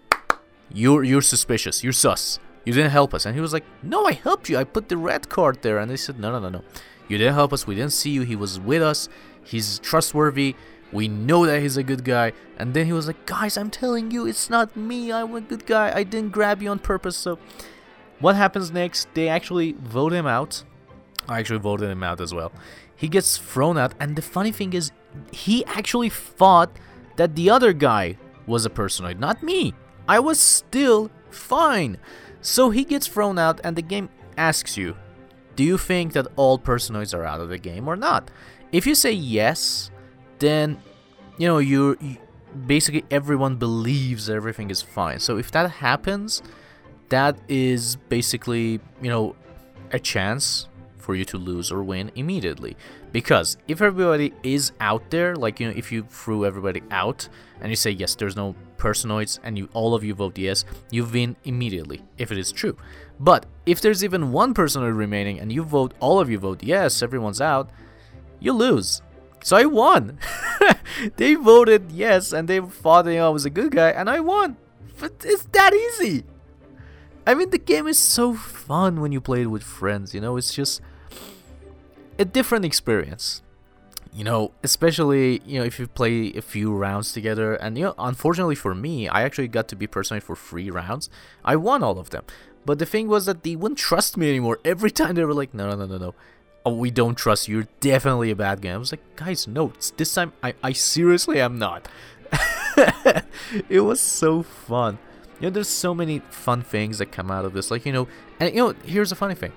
you're 0.73 1.03
you're 1.03 1.21
suspicious, 1.21 1.83
you're 1.83 1.93
sus, 1.93 2.39
you 2.65 2.73
didn't 2.73 2.91
help 2.91 3.13
us. 3.13 3.25
And 3.25 3.35
he 3.35 3.41
was 3.41 3.53
like, 3.53 3.65
no, 3.83 4.05
I 4.05 4.13
helped 4.13 4.49
you. 4.49 4.57
I 4.57 4.63
put 4.63 4.89
the 4.89 4.97
red 4.97 5.29
card 5.29 5.61
there. 5.61 5.77
And 5.77 5.89
they 5.91 5.97
said, 5.97 6.19
no, 6.19 6.31
no, 6.31 6.39
no, 6.39 6.49
no, 6.49 6.63
you 7.07 7.17
didn't 7.19 7.35
help 7.35 7.53
us. 7.53 7.67
We 7.67 7.75
didn't 7.75 7.93
see 7.93 8.09
you. 8.09 8.23
He 8.23 8.35
was 8.35 8.59
with 8.59 8.81
us. 8.81 9.07
He's 9.43 9.79
trustworthy. 9.79 10.55
We 10.91 11.07
know 11.07 11.45
that 11.45 11.61
he's 11.61 11.77
a 11.77 11.83
good 11.83 12.03
guy. 12.03 12.33
And 12.57 12.73
then 12.73 12.85
he 12.85 12.93
was 12.93 13.07
like, 13.07 13.25
guys, 13.25 13.57
I'm 13.57 13.69
telling 13.69 14.11
you, 14.11 14.25
it's 14.25 14.49
not 14.49 14.75
me. 14.75 15.11
I'm 15.11 15.35
a 15.35 15.41
good 15.41 15.65
guy. 15.65 15.91
I 15.93 16.03
didn't 16.03 16.31
grab 16.31 16.61
you 16.61 16.69
on 16.69 16.79
purpose. 16.79 17.17
So 17.17 17.39
what 18.19 18.35
happens 18.35 18.71
next? 18.71 19.13
They 19.13 19.27
actually 19.27 19.73
vote 19.73 20.13
him 20.13 20.25
out. 20.25 20.63
I 21.27 21.39
actually 21.39 21.59
voted 21.59 21.89
him 21.89 22.03
out 22.03 22.21
as 22.21 22.33
well. 22.33 22.51
He 22.95 23.07
gets 23.07 23.37
thrown 23.37 23.77
out. 23.77 23.93
And 23.99 24.15
the 24.15 24.21
funny 24.21 24.51
thing 24.51 24.73
is, 24.73 24.91
he 25.31 25.65
actually 25.65 26.09
thought 26.09 26.71
that 27.17 27.35
the 27.35 27.49
other 27.49 27.73
guy 27.73 28.17
was 28.45 28.65
a 28.65 28.69
personoid, 28.69 29.19
not 29.19 29.43
me. 29.43 29.73
I 30.07 30.19
was 30.19 30.39
still 30.39 31.11
fine. 31.29 31.97
So 32.39 32.69
he 32.69 32.85
gets 32.85 33.07
thrown 33.07 33.37
out, 33.37 33.59
and 33.63 33.75
the 33.75 33.81
game 33.81 34.09
asks 34.37 34.77
you, 34.77 34.95
do 35.55 35.63
you 35.63 35.77
think 35.77 36.13
that 36.13 36.27
all 36.35 36.57
personoids 36.57 37.13
are 37.13 37.25
out 37.25 37.41
of 37.41 37.49
the 37.49 37.57
game 37.57 37.87
or 37.87 37.95
not? 37.95 38.31
If 38.71 38.85
you 38.87 38.95
say 38.95 39.11
yes, 39.11 39.91
then 40.39 40.79
you 41.37 41.47
know 41.47 41.57
you're 41.59 41.97
basically 42.65 43.05
everyone 43.11 43.55
believes 43.55 44.29
everything 44.29 44.69
is 44.69 44.81
fine. 44.81 45.19
So 45.19 45.37
if 45.37 45.51
that 45.51 45.69
happens, 45.69 46.41
that 47.09 47.37
is 47.47 47.97
basically 48.09 48.79
you 49.01 49.09
know 49.09 49.35
a 49.91 49.99
chance 49.99 50.67
for 50.97 51.15
you 51.15 51.23
to 51.23 51.37
lose 51.37 51.71
or 51.71 51.81
win 51.83 52.11
immediately. 52.15 52.75
Because 53.13 53.57
if 53.67 53.81
everybody 53.81 54.33
is 54.43 54.73
out 54.81 55.09
there, 55.09 55.35
like 55.35 55.59
you 55.59 55.67
know, 55.67 55.73
if 55.75 55.91
you 55.91 56.03
threw 56.03 56.45
everybody 56.45 56.83
out 56.91 57.29
and 57.61 57.69
you 57.69 57.77
say 57.77 57.91
yes, 57.91 58.15
there's 58.15 58.35
no 58.35 58.55
personoids, 58.77 59.39
and 59.43 59.57
you 59.57 59.69
all 59.73 59.95
of 59.95 60.03
you 60.03 60.13
vote 60.13 60.37
yes, 60.37 60.65
you 60.91 61.05
win 61.05 61.37
immediately 61.45 62.03
if 62.17 62.31
it 62.31 62.37
is 62.37 62.51
true. 62.51 62.75
But 63.19 63.45
if 63.65 63.79
there's 63.81 64.03
even 64.03 64.31
one 64.33 64.53
personoid 64.53 64.95
remaining 64.95 65.39
and 65.39 65.51
you 65.51 65.63
vote 65.63 65.93
all 65.99 66.19
of 66.19 66.29
you 66.29 66.37
vote 66.37 66.61
yes, 66.61 67.01
everyone's 67.01 67.41
out, 67.41 67.69
you 68.39 68.51
lose. 68.51 69.01
So 69.43 69.55
I 69.57 69.65
won. 69.65 70.19
they 71.17 71.35
voted 71.35 71.91
yes, 71.91 72.33
and 72.33 72.47
they 72.47 72.59
thought 72.59 73.05
you 73.05 73.15
know, 73.15 73.27
I 73.27 73.29
was 73.29 73.45
a 73.45 73.49
good 73.49 73.71
guy, 73.71 73.89
and 73.89 74.09
I 74.09 74.19
won. 74.19 74.57
But 74.99 75.13
it's 75.23 75.43
that 75.53 75.73
easy. 75.73 76.23
I 77.25 77.33
mean, 77.35 77.49
the 77.49 77.59
game 77.59 77.87
is 77.87 77.99
so 77.99 78.33
fun 78.33 79.01
when 79.01 79.11
you 79.11 79.21
play 79.21 79.41
it 79.43 79.47
with 79.47 79.63
friends. 79.63 80.13
You 80.13 80.21
know, 80.21 80.37
it's 80.37 80.53
just 80.53 80.81
a 82.19 82.25
different 82.25 82.65
experience. 82.65 83.41
you 84.13 84.23
know, 84.23 84.51
especially 84.63 85.41
you 85.45 85.59
know 85.59 85.65
if 85.65 85.77
you 85.79 85.85
play 85.87 86.33
a 86.33 86.41
few 86.41 86.73
rounds 86.73 87.11
together, 87.13 87.53
and 87.55 87.77
you 87.77 87.83
know, 87.85 87.95
unfortunately 87.99 88.55
for 88.55 88.73
me, 88.73 89.07
I 89.07 89.21
actually 89.23 89.47
got 89.47 89.67
to 89.69 89.75
be 89.75 89.85
personoid 89.87 90.23
for 90.23 90.35
three 90.35 90.69
rounds. 90.71 91.09
I 91.45 91.55
won 91.55 91.83
all 91.83 91.99
of 91.99 92.09
them, 92.09 92.23
but 92.65 92.79
the 92.79 92.85
thing 92.85 93.07
was 93.07 93.25
that 93.27 93.43
they 93.43 93.55
wouldn't 93.55 93.77
trust 93.77 94.17
me 94.17 94.29
anymore. 94.29 94.59
Every 94.65 94.89
time 94.99 95.15
they 95.15 95.23
were 95.25 95.33
like, 95.35 95.53
"No, 95.53 95.69
no, 95.69 95.75
no, 95.75 95.85
no, 95.85 95.97
no, 95.97 96.15
oh, 96.67 96.75
we 96.75 96.91
don't 96.91 97.15
trust 97.15 97.47
you. 97.47 97.55
You're 97.55 97.67
definitely 97.79 98.31
a 98.31 98.35
bad 98.35 98.61
guy." 98.61 98.71
I 98.71 98.77
was 98.77 98.91
like, 98.91 99.15
"Guys, 99.15 99.47
no, 99.47 99.73
this 99.97 100.13
time 100.13 100.33
I, 100.43 100.53
I 100.63 100.73
seriously 100.73 101.39
am 101.39 101.57
not." 101.57 101.87
it 103.69 103.81
was 103.81 104.01
so 104.01 104.43
fun. 104.43 104.99
You 105.39 105.47
know, 105.47 105.49
there's 105.51 105.69
so 105.69 105.93
many 105.93 106.19
fun 106.29 106.61
things 106.61 106.97
that 106.97 107.11
come 107.11 107.31
out 107.31 107.45
of 107.45 107.53
this. 107.53 107.71
Like 107.71 107.85
you 107.85 107.93
know, 107.93 108.07
and 108.39 108.53
you 108.53 108.61
know, 108.61 108.75
here's 108.83 109.11
a 109.11 109.15
funny 109.15 109.35
thing. 109.35 109.53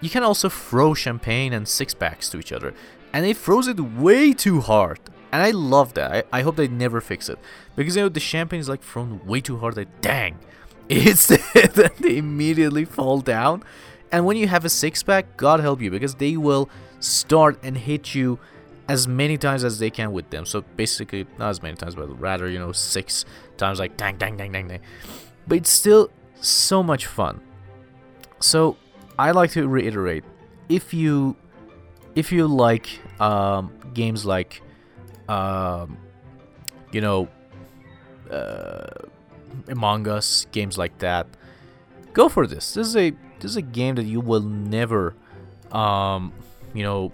You 0.00 0.10
can 0.10 0.22
also 0.22 0.48
throw 0.48 0.92
champagne 0.92 1.52
and 1.52 1.66
six 1.66 1.94
packs 1.94 2.28
to 2.30 2.38
each 2.38 2.52
other 2.52 2.74
and 3.14 3.24
they 3.24 3.32
throws 3.32 3.68
it 3.68 3.78
way 3.78 4.32
too 4.32 4.60
hard. 4.60 4.98
And 5.30 5.40
I 5.40 5.52
love 5.52 5.94
that. 5.94 6.26
I, 6.32 6.40
I 6.40 6.42
hope 6.42 6.56
they 6.56 6.66
never 6.66 7.00
fix 7.00 7.28
it. 7.28 7.38
Because 7.76 7.94
you 7.94 8.02
know 8.02 8.08
the 8.08 8.20
champagne 8.20 8.58
is 8.58 8.68
like 8.68 8.82
thrown 8.82 9.24
way 9.24 9.40
too 9.40 9.58
hard 9.58 9.76
like 9.76 10.00
dang. 10.02 10.38
It's 10.86 11.28
that 11.28 11.94
they 11.98 12.18
immediately 12.18 12.84
fall 12.84 13.20
down. 13.20 13.62
And 14.14 14.24
when 14.24 14.36
you 14.36 14.46
have 14.46 14.64
a 14.64 14.68
six 14.68 15.02
pack, 15.02 15.36
God 15.36 15.58
help 15.58 15.82
you, 15.82 15.90
because 15.90 16.14
they 16.14 16.36
will 16.36 16.70
start 17.00 17.58
and 17.64 17.76
hit 17.76 18.14
you 18.14 18.38
as 18.86 19.08
many 19.08 19.36
times 19.36 19.64
as 19.64 19.80
they 19.80 19.90
can 19.90 20.12
with 20.12 20.30
them. 20.30 20.46
So 20.46 20.62
basically 20.76 21.26
not 21.36 21.48
as 21.50 21.60
many 21.60 21.74
times, 21.74 21.96
but 21.96 22.06
rather, 22.20 22.48
you 22.48 22.60
know, 22.60 22.70
six 22.70 23.24
times 23.56 23.80
like 23.80 23.96
dang 23.96 24.16
dang 24.16 24.36
dang 24.36 24.52
dang 24.52 24.68
dang. 24.68 24.78
But 25.48 25.58
it's 25.58 25.70
still 25.70 26.10
so 26.40 26.80
much 26.80 27.06
fun. 27.06 27.40
So 28.38 28.76
I 29.18 29.32
like 29.32 29.50
to 29.52 29.66
reiterate 29.66 30.22
if 30.68 30.94
you 30.94 31.34
if 32.14 32.30
you 32.30 32.46
like 32.46 32.86
um, 33.20 33.72
games 33.94 34.24
like, 34.24 34.62
um, 35.28 35.98
you 36.92 37.00
know, 37.00 37.28
uh, 38.30 38.86
Among 39.66 40.06
Us, 40.06 40.46
games 40.52 40.78
like 40.78 40.98
that, 40.98 41.26
go 42.14 42.30
for 42.30 42.46
this. 42.46 42.72
This 42.72 42.86
is 42.86 42.96
a 42.96 43.10
this 43.40 43.50
is 43.50 43.56
a 43.56 43.62
game 43.62 43.96
that 43.96 44.04
you 44.04 44.20
will 44.20 44.40
never, 44.40 45.14
um, 45.70 46.32
you 46.72 46.82
know, 46.82 47.12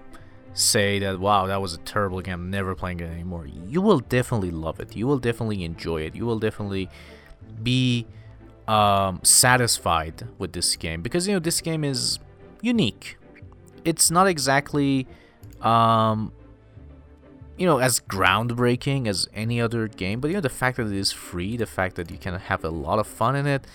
say 0.54 1.00
that 1.00 1.18
wow 1.18 1.46
that 1.46 1.60
was 1.60 1.74
a 1.74 1.78
terrible 1.78 2.20
game. 2.20 2.34
I'm 2.34 2.50
never 2.50 2.76
playing 2.76 3.00
it 3.00 3.10
anymore. 3.10 3.46
You 3.46 3.80
will 3.80 3.98
definitely 3.98 4.52
love 4.52 4.78
it. 4.78 4.94
You 4.94 5.08
will 5.08 5.18
definitely 5.18 5.64
enjoy 5.64 6.02
it. 6.02 6.14
You 6.14 6.24
will 6.26 6.38
definitely 6.38 6.88
be 7.60 8.06
um, 8.68 9.18
satisfied 9.24 10.28
with 10.38 10.52
this 10.52 10.76
game 10.76 11.02
because 11.02 11.26
you 11.26 11.34
know 11.34 11.40
this 11.40 11.60
game 11.60 11.82
is 11.82 12.20
unique 12.62 13.16
it's 13.84 14.10
not 14.10 14.26
exactly 14.26 15.06
um 15.62 16.32
you 17.56 17.66
know 17.66 17.78
as 17.78 18.00
groundbreaking 18.00 19.06
as 19.06 19.28
any 19.34 19.60
other 19.60 19.88
game 19.88 20.20
but 20.20 20.28
you 20.28 20.34
know 20.34 20.40
the 20.40 20.48
fact 20.48 20.76
that 20.76 20.86
it 20.86 20.92
is 20.92 21.12
free 21.12 21.56
the 21.56 21.66
fact 21.66 21.96
that 21.96 22.10
you 22.10 22.18
can 22.18 22.34
have 22.34 22.64
a 22.64 22.70
lot 22.70 22.98
of 22.98 23.06
fun 23.06 23.34
in 23.36 23.46
it 23.46 23.66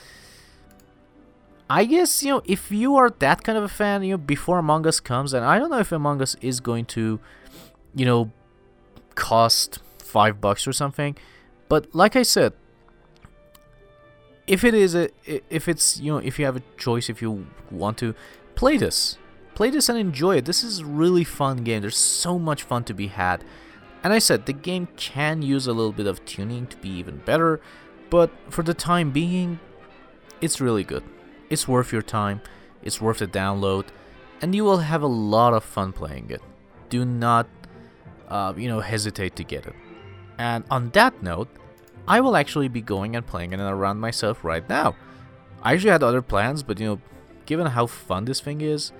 I 1.70 1.86
guess 1.86 2.24
you 2.24 2.30
know 2.30 2.42
if 2.46 2.72
you 2.72 2.96
are 2.96 3.10
that 3.10 3.44
kind 3.44 3.58
of 3.58 3.64
a 3.64 3.70
fan, 3.70 4.04
you 4.04 4.12
know 4.12 4.18
before 4.18 4.60
Among 4.60 4.86
Us 4.88 5.00
comes, 5.00 5.34
and 5.34 5.46
I 5.46 5.60
don't 5.60 5.70
know 5.70 5.80
if 5.80 5.92
Among 5.92 6.22
Us 6.22 6.36
is 6.42 6.60
going 6.60 6.86
to, 6.86 7.20
you 7.96 8.06
know, 8.06 8.32
cost 9.16 9.80
five 10.00 10.40
bucks 10.40 10.68
or 10.68 10.74
something, 10.74 11.18
but 11.68 11.94
like 11.94 12.16
I 12.16 12.24
said, 12.24 12.54
if 14.48 14.64
it 14.64 14.74
is 14.74 14.94
a, 14.94 15.10
if 15.26 15.68
it's 15.68 16.00
you 16.00 16.12
know 16.12 16.20
if 16.20 16.38
you 16.38 16.46
have 16.46 16.56
a 16.56 16.64
choice, 16.78 17.10
if 17.10 17.22
you 17.22 17.48
want 17.72 17.98
to 17.98 18.14
play 18.56 18.78
this, 18.78 19.18
Play 19.56 19.70
this 19.70 19.88
and 19.88 19.98
enjoy 19.98 20.36
it. 20.36 20.46
This 20.46 20.66
is 20.66 20.84
really 20.84 21.24
fun 21.24 21.64
game. 21.64 21.82
There's 21.82 21.98
so 21.98 22.38
much 22.38 22.64
fun 22.64 22.84
to 22.84 22.94
be 22.94 23.08
had. 23.08 23.44
And 24.04 24.12
I 24.12 24.20
said, 24.20 24.46
the 24.46 24.54
game 24.54 24.90
can 24.98 25.42
use 25.42 25.66
a 25.66 25.74
little 25.74 25.94
bit 25.94 26.08
of 26.08 26.24
tuning 26.26 26.68
to 26.68 26.78
be 26.78 26.90
even 26.90 27.18
better, 27.20 27.62
but 28.10 28.30
for 28.50 28.62
the 28.62 28.74
time 28.74 29.12
being, 29.12 29.60
it's 30.42 30.60
really 30.62 30.84
good. 30.84 31.04
It's 31.50 31.68
worth 31.68 31.92
your 31.92 32.02
time, 32.02 32.42
it's 32.84 33.00
worth 33.00 33.20
the 33.20 33.28
download, 33.28 33.86
and 34.42 34.54
you 34.56 34.64
will 34.64 34.80
have 34.80 35.02
a 35.02 35.08
lot 35.08 35.54
of 35.54 35.64
fun 35.64 35.94
playing 35.94 36.30
it. 36.30 36.42
Do 36.90 37.06
not, 37.06 37.48
uh, 38.28 38.54
you 38.56 38.68
know, 38.68 38.80
hesitate 38.80 39.36
to 39.38 39.44
get 39.44 39.66
it. 39.66 39.76
And 40.38 40.64
on 40.70 40.90
that 40.92 41.22
note, 41.24 41.50
I 42.08 42.20
will 42.20 42.36
actually 42.36 42.68
be 42.68 42.82
going 42.82 43.16
and 43.16 43.26
playing 43.26 43.54
it 43.54 43.60
around 43.60 44.00
myself 44.00 44.44
right 44.44 44.68
now. 44.68 44.96
I 45.64 45.74
actually 45.74 45.92
had 45.92 46.04
other 46.04 46.22
plans, 46.22 46.62
but 46.62 46.80
you 46.80 46.86
know, 46.86 47.02
given 47.46 47.68
how 47.68 47.88
fun 47.88 48.26
this 48.26 48.40
thing 48.40 48.62
is, 48.62 48.92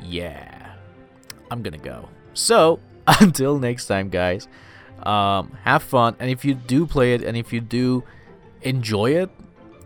yeah, 0.00 0.74
I'm 1.50 1.62
gonna 1.62 1.78
go. 1.78 2.08
So, 2.34 2.80
until 3.20 3.58
next 3.58 3.86
time, 3.86 4.08
guys, 4.08 4.48
um, 5.02 5.56
have 5.64 5.82
fun. 5.82 6.16
And 6.18 6.30
if 6.30 6.44
you 6.44 6.54
do 6.54 6.86
play 6.86 7.14
it 7.14 7.22
and 7.22 7.36
if 7.36 7.52
you 7.52 7.60
do 7.60 8.04
enjoy 8.62 9.10
it, 9.16 9.30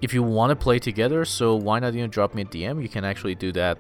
if 0.01 0.13
you 0.13 0.23
want 0.23 0.51
to 0.51 0.57
play 0.57 0.79
together, 0.79 1.25
so 1.25 1.55
why 1.55 1.79
not 1.79 1.95
you 1.95 2.03
know 2.03 2.07
drop 2.07 2.35
me 2.35 2.43
a 2.43 2.45
DM? 2.45 2.83
You 2.83 2.89
can 2.89 3.05
actually 3.05 3.35
do 3.35 3.53
that 3.53 3.79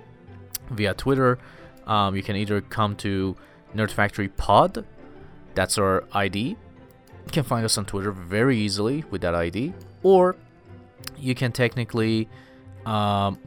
via 0.70 0.94
Twitter. 0.94 1.38
Um, 1.86 2.16
you 2.16 2.22
can 2.22 2.36
either 2.36 2.60
come 2.60 2.96
to 2.96 3.36
Nerd 3.74 3.90
Factory 3.90 4.28
Pod, 4.28 4.84
that's 5.54 5.78
our 5.78 6.04
ID. 6.12 6.40
You 6.48 7.32
can 7.32 7.44
find 7.44 7.64
us 7.64 7.76
on 7.76 7.84
Twitter 7.86 8.12
very 8.12 8.56
easily 8.56 9.04
with 9.10 9.22
that 9.22 9.34
ID, 9.34 9.72
or 10.02 10.36
you 11.18 11.34
can 11.34 11.50
technically, 11.52 12.28
um, 12.84 13.38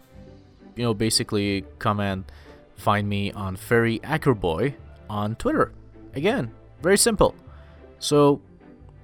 you 0.76 0.84
know, 0.84 0.94
basically 0.94 1.66
come 1.78 2.00
and 2.00 2.26
find 2.76 3.08
me 3.08 3.32
on 3.32 3.56
Fairy 3.56 4.00
Ackerboy 4.00 4.74
on 5.10 5.36
Twitter. 5.36 5.72
Again, 6.14 6.52
very 6.82 6.98
simple. 6.98 7.36
So, 8.00 8.42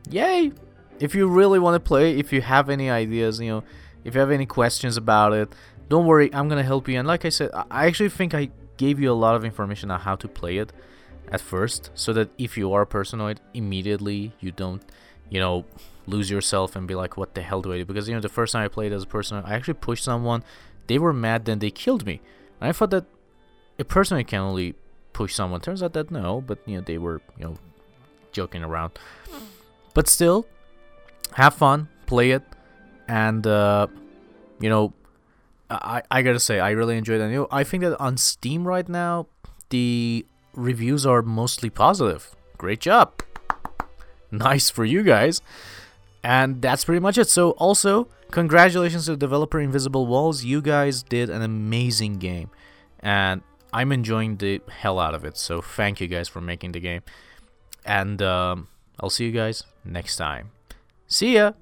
yay! 0.09 0.51
If 0.99 1.13
you 1.15 1.27
really 1.27 1.59
want 1.59 1.75
to 1.75 1.85
play, 1.85 2.17
if 2.17 2.31
you 2.31 2.41
have 2.41 2.69
any 2.69 2.89
ideas, 2.89 3.39
you 3.39 3.49
know, 3.49 3.63
if 4.03 4.13
you 4.13 4.19
have 4.19 4.31
any 4.31 4.45
questions 4.45 4.97
about 4.97 5.33
it, 5.33 5.53
don't 5.89 6.05
worry, 6.05 6.33
I'm 6.33 6.47
gonna 6.47 6.63
help 6.63 6.87
you. 6.87 6.97
And 6.97 7.07
like 7.07 7.25
I 7.25 7.29
said, 7.29 7.51
I 7.53 7.85
actually 7.85 8.09
think 8.09 8.33
I 8.33 8.49
gave 8.77 8.99
you 8.99 9.11
a 9.11 9.13
lot 9.13 9.35
of 9.35 9.43
information 9.43 9.91
on 9.91 9.99
how 9.99 10.15
to 10.15 10.27
play 10.27 10.57
it 10.57 10.71
at 11.31 11.41
first, 11.41 11.89
so 11.95 12.13
that 12.13 12.29
if 12.37 12.57
you 12.57 12.71
are 12.73 12.83
a 12.83 12.85
personoid, 12.85 13.37
immediately 13.53 14.33
you 14.39 14.51
don't, 14.51 14.83
you 15.29 15.39
know, 15.39 15.65
lose 16.07 16.29
yourself 16.29 16.75
and 16.75 16.87
be 16.87 16.95
like, 16.95 17.17
what 17.17 17.33
the 17.33 17.41
hell 17.41 17.61
do 17.61 17.73
I 17.73 17.77
do? 17.77 17.85
Because 17.85 18.07
you 18.07 18.15
know, 18.15 18.21
the 18.21 18.29
first 18.29 18.53
time 18.53 18.63
I 18.63 18.67
played 18.67 18.93
as 18.93 19.03
a 19.03 19.07
person, 19.07 19.41
I 19.43 19.53
actually 19.53 19.73
pushed 19.75 20.03
someone, 20.03 20.43
they 20.87 20.99
were 20.99 21.13
mad, 21.13 21.45
then 21.45 21.59
they 21.59 21.71
killed 21.71 22.05
me. 22.05 22.21
And 22.61 22.69
I 22.69 22.71
thought 22.71 22.91
that 22.91 23.05
a 23.79 23.83
person 23.83 24.23
can 24.23 24.39
only 24.39 24.75
push 25.13 25.33
someone. 25.33 25.61
Turns 25.61 25.81
out 25.81 25.93
that 25.93 26.11
no, 26.11 26.41
but 26.41 26.59
you 26.65 26.75
know 26.75 26.81
they 26.81 26.97
were 26.97 27.21
you 27.37 27.45
know 27.45 27.55
joking 28.31 28.63
around. 28.63 28.97
But 29.93 30.07
still, 30.07 30.45
have 31.33 31.53
fun, 31.53 31.87
play 32.05 32.31
it, 32.31 32.43
and 33.07 33.45
uh, 33.45 33.87
you 34.59 34.69
know, 34.69 34.93
I 35.69 36.01
I 36.09 36.21
gotta 36.21 36.39
say 36.39 36.59
I 36.59 36.71
really 36.71 36.97
enjoyed 36.97 37.21
it. 37.21 37.29
You 37.31 37.37
know, 37.37 37.47
I 37.51 37.63
think 37.63 37.83
that 37.83 37.99
on 37.99 38.17
Steam 38.17 38.67
right 38.67 38.87
now 38.87 39.27
the 39.69 40.25
reviews 40.53 41.05
are 41.05 41.21
mostly 41.21 41.69
positive. 41.69 42.35
Great 42.57 42.79
job, 42.79 43.21
nice 44.31 44.69
for 44.69 44.85
you 44.85 45.03
guys. 45.03 45.41
And 46.25 46.59
that's 46.59 46.85
pretty 46.85 47.01
much 47.01 47.19
it. 47.19 47.29
So 47.29 47.51
also, 47.51 48.07
congratulations 48.31 49.05
to 49.05 49.11
the 49.11 49.17
developer 49.17 49.59
Invisible 49.59 50.07
Walls. 50.07 50.43
You 50.43 50.59
guys 50.59 51.03
did 51.03 51.29
an 51.29 51.43
amazing 51.43 52.13
game. 52.13 52.49
And 52.99 53.43
I'm 53.71 53.91
enjoying 53.91 54.37
the 54.37 54.59
hell 54.67 54.97
out 54.97 55.13
of 55.13 55.23
it. 55.23 55.37
So 55.37 55.61
thank 55.61 56.01
you 56.01 56.07
guys 56.07 56.27
for 56.27 56.41
making 56.41 56.71
the 56.71 56.79
game. 56.79 57.03
And 57.85 58.23
um, 58.23 58.69
I'll 58.99 59.11
see 59.11 59.25
you 59.25 59.31
guys 59.31 59.65
next 59.83 60.15
time. 60.15 60.49
See 61.07 61.33
ya! 61.33 61.53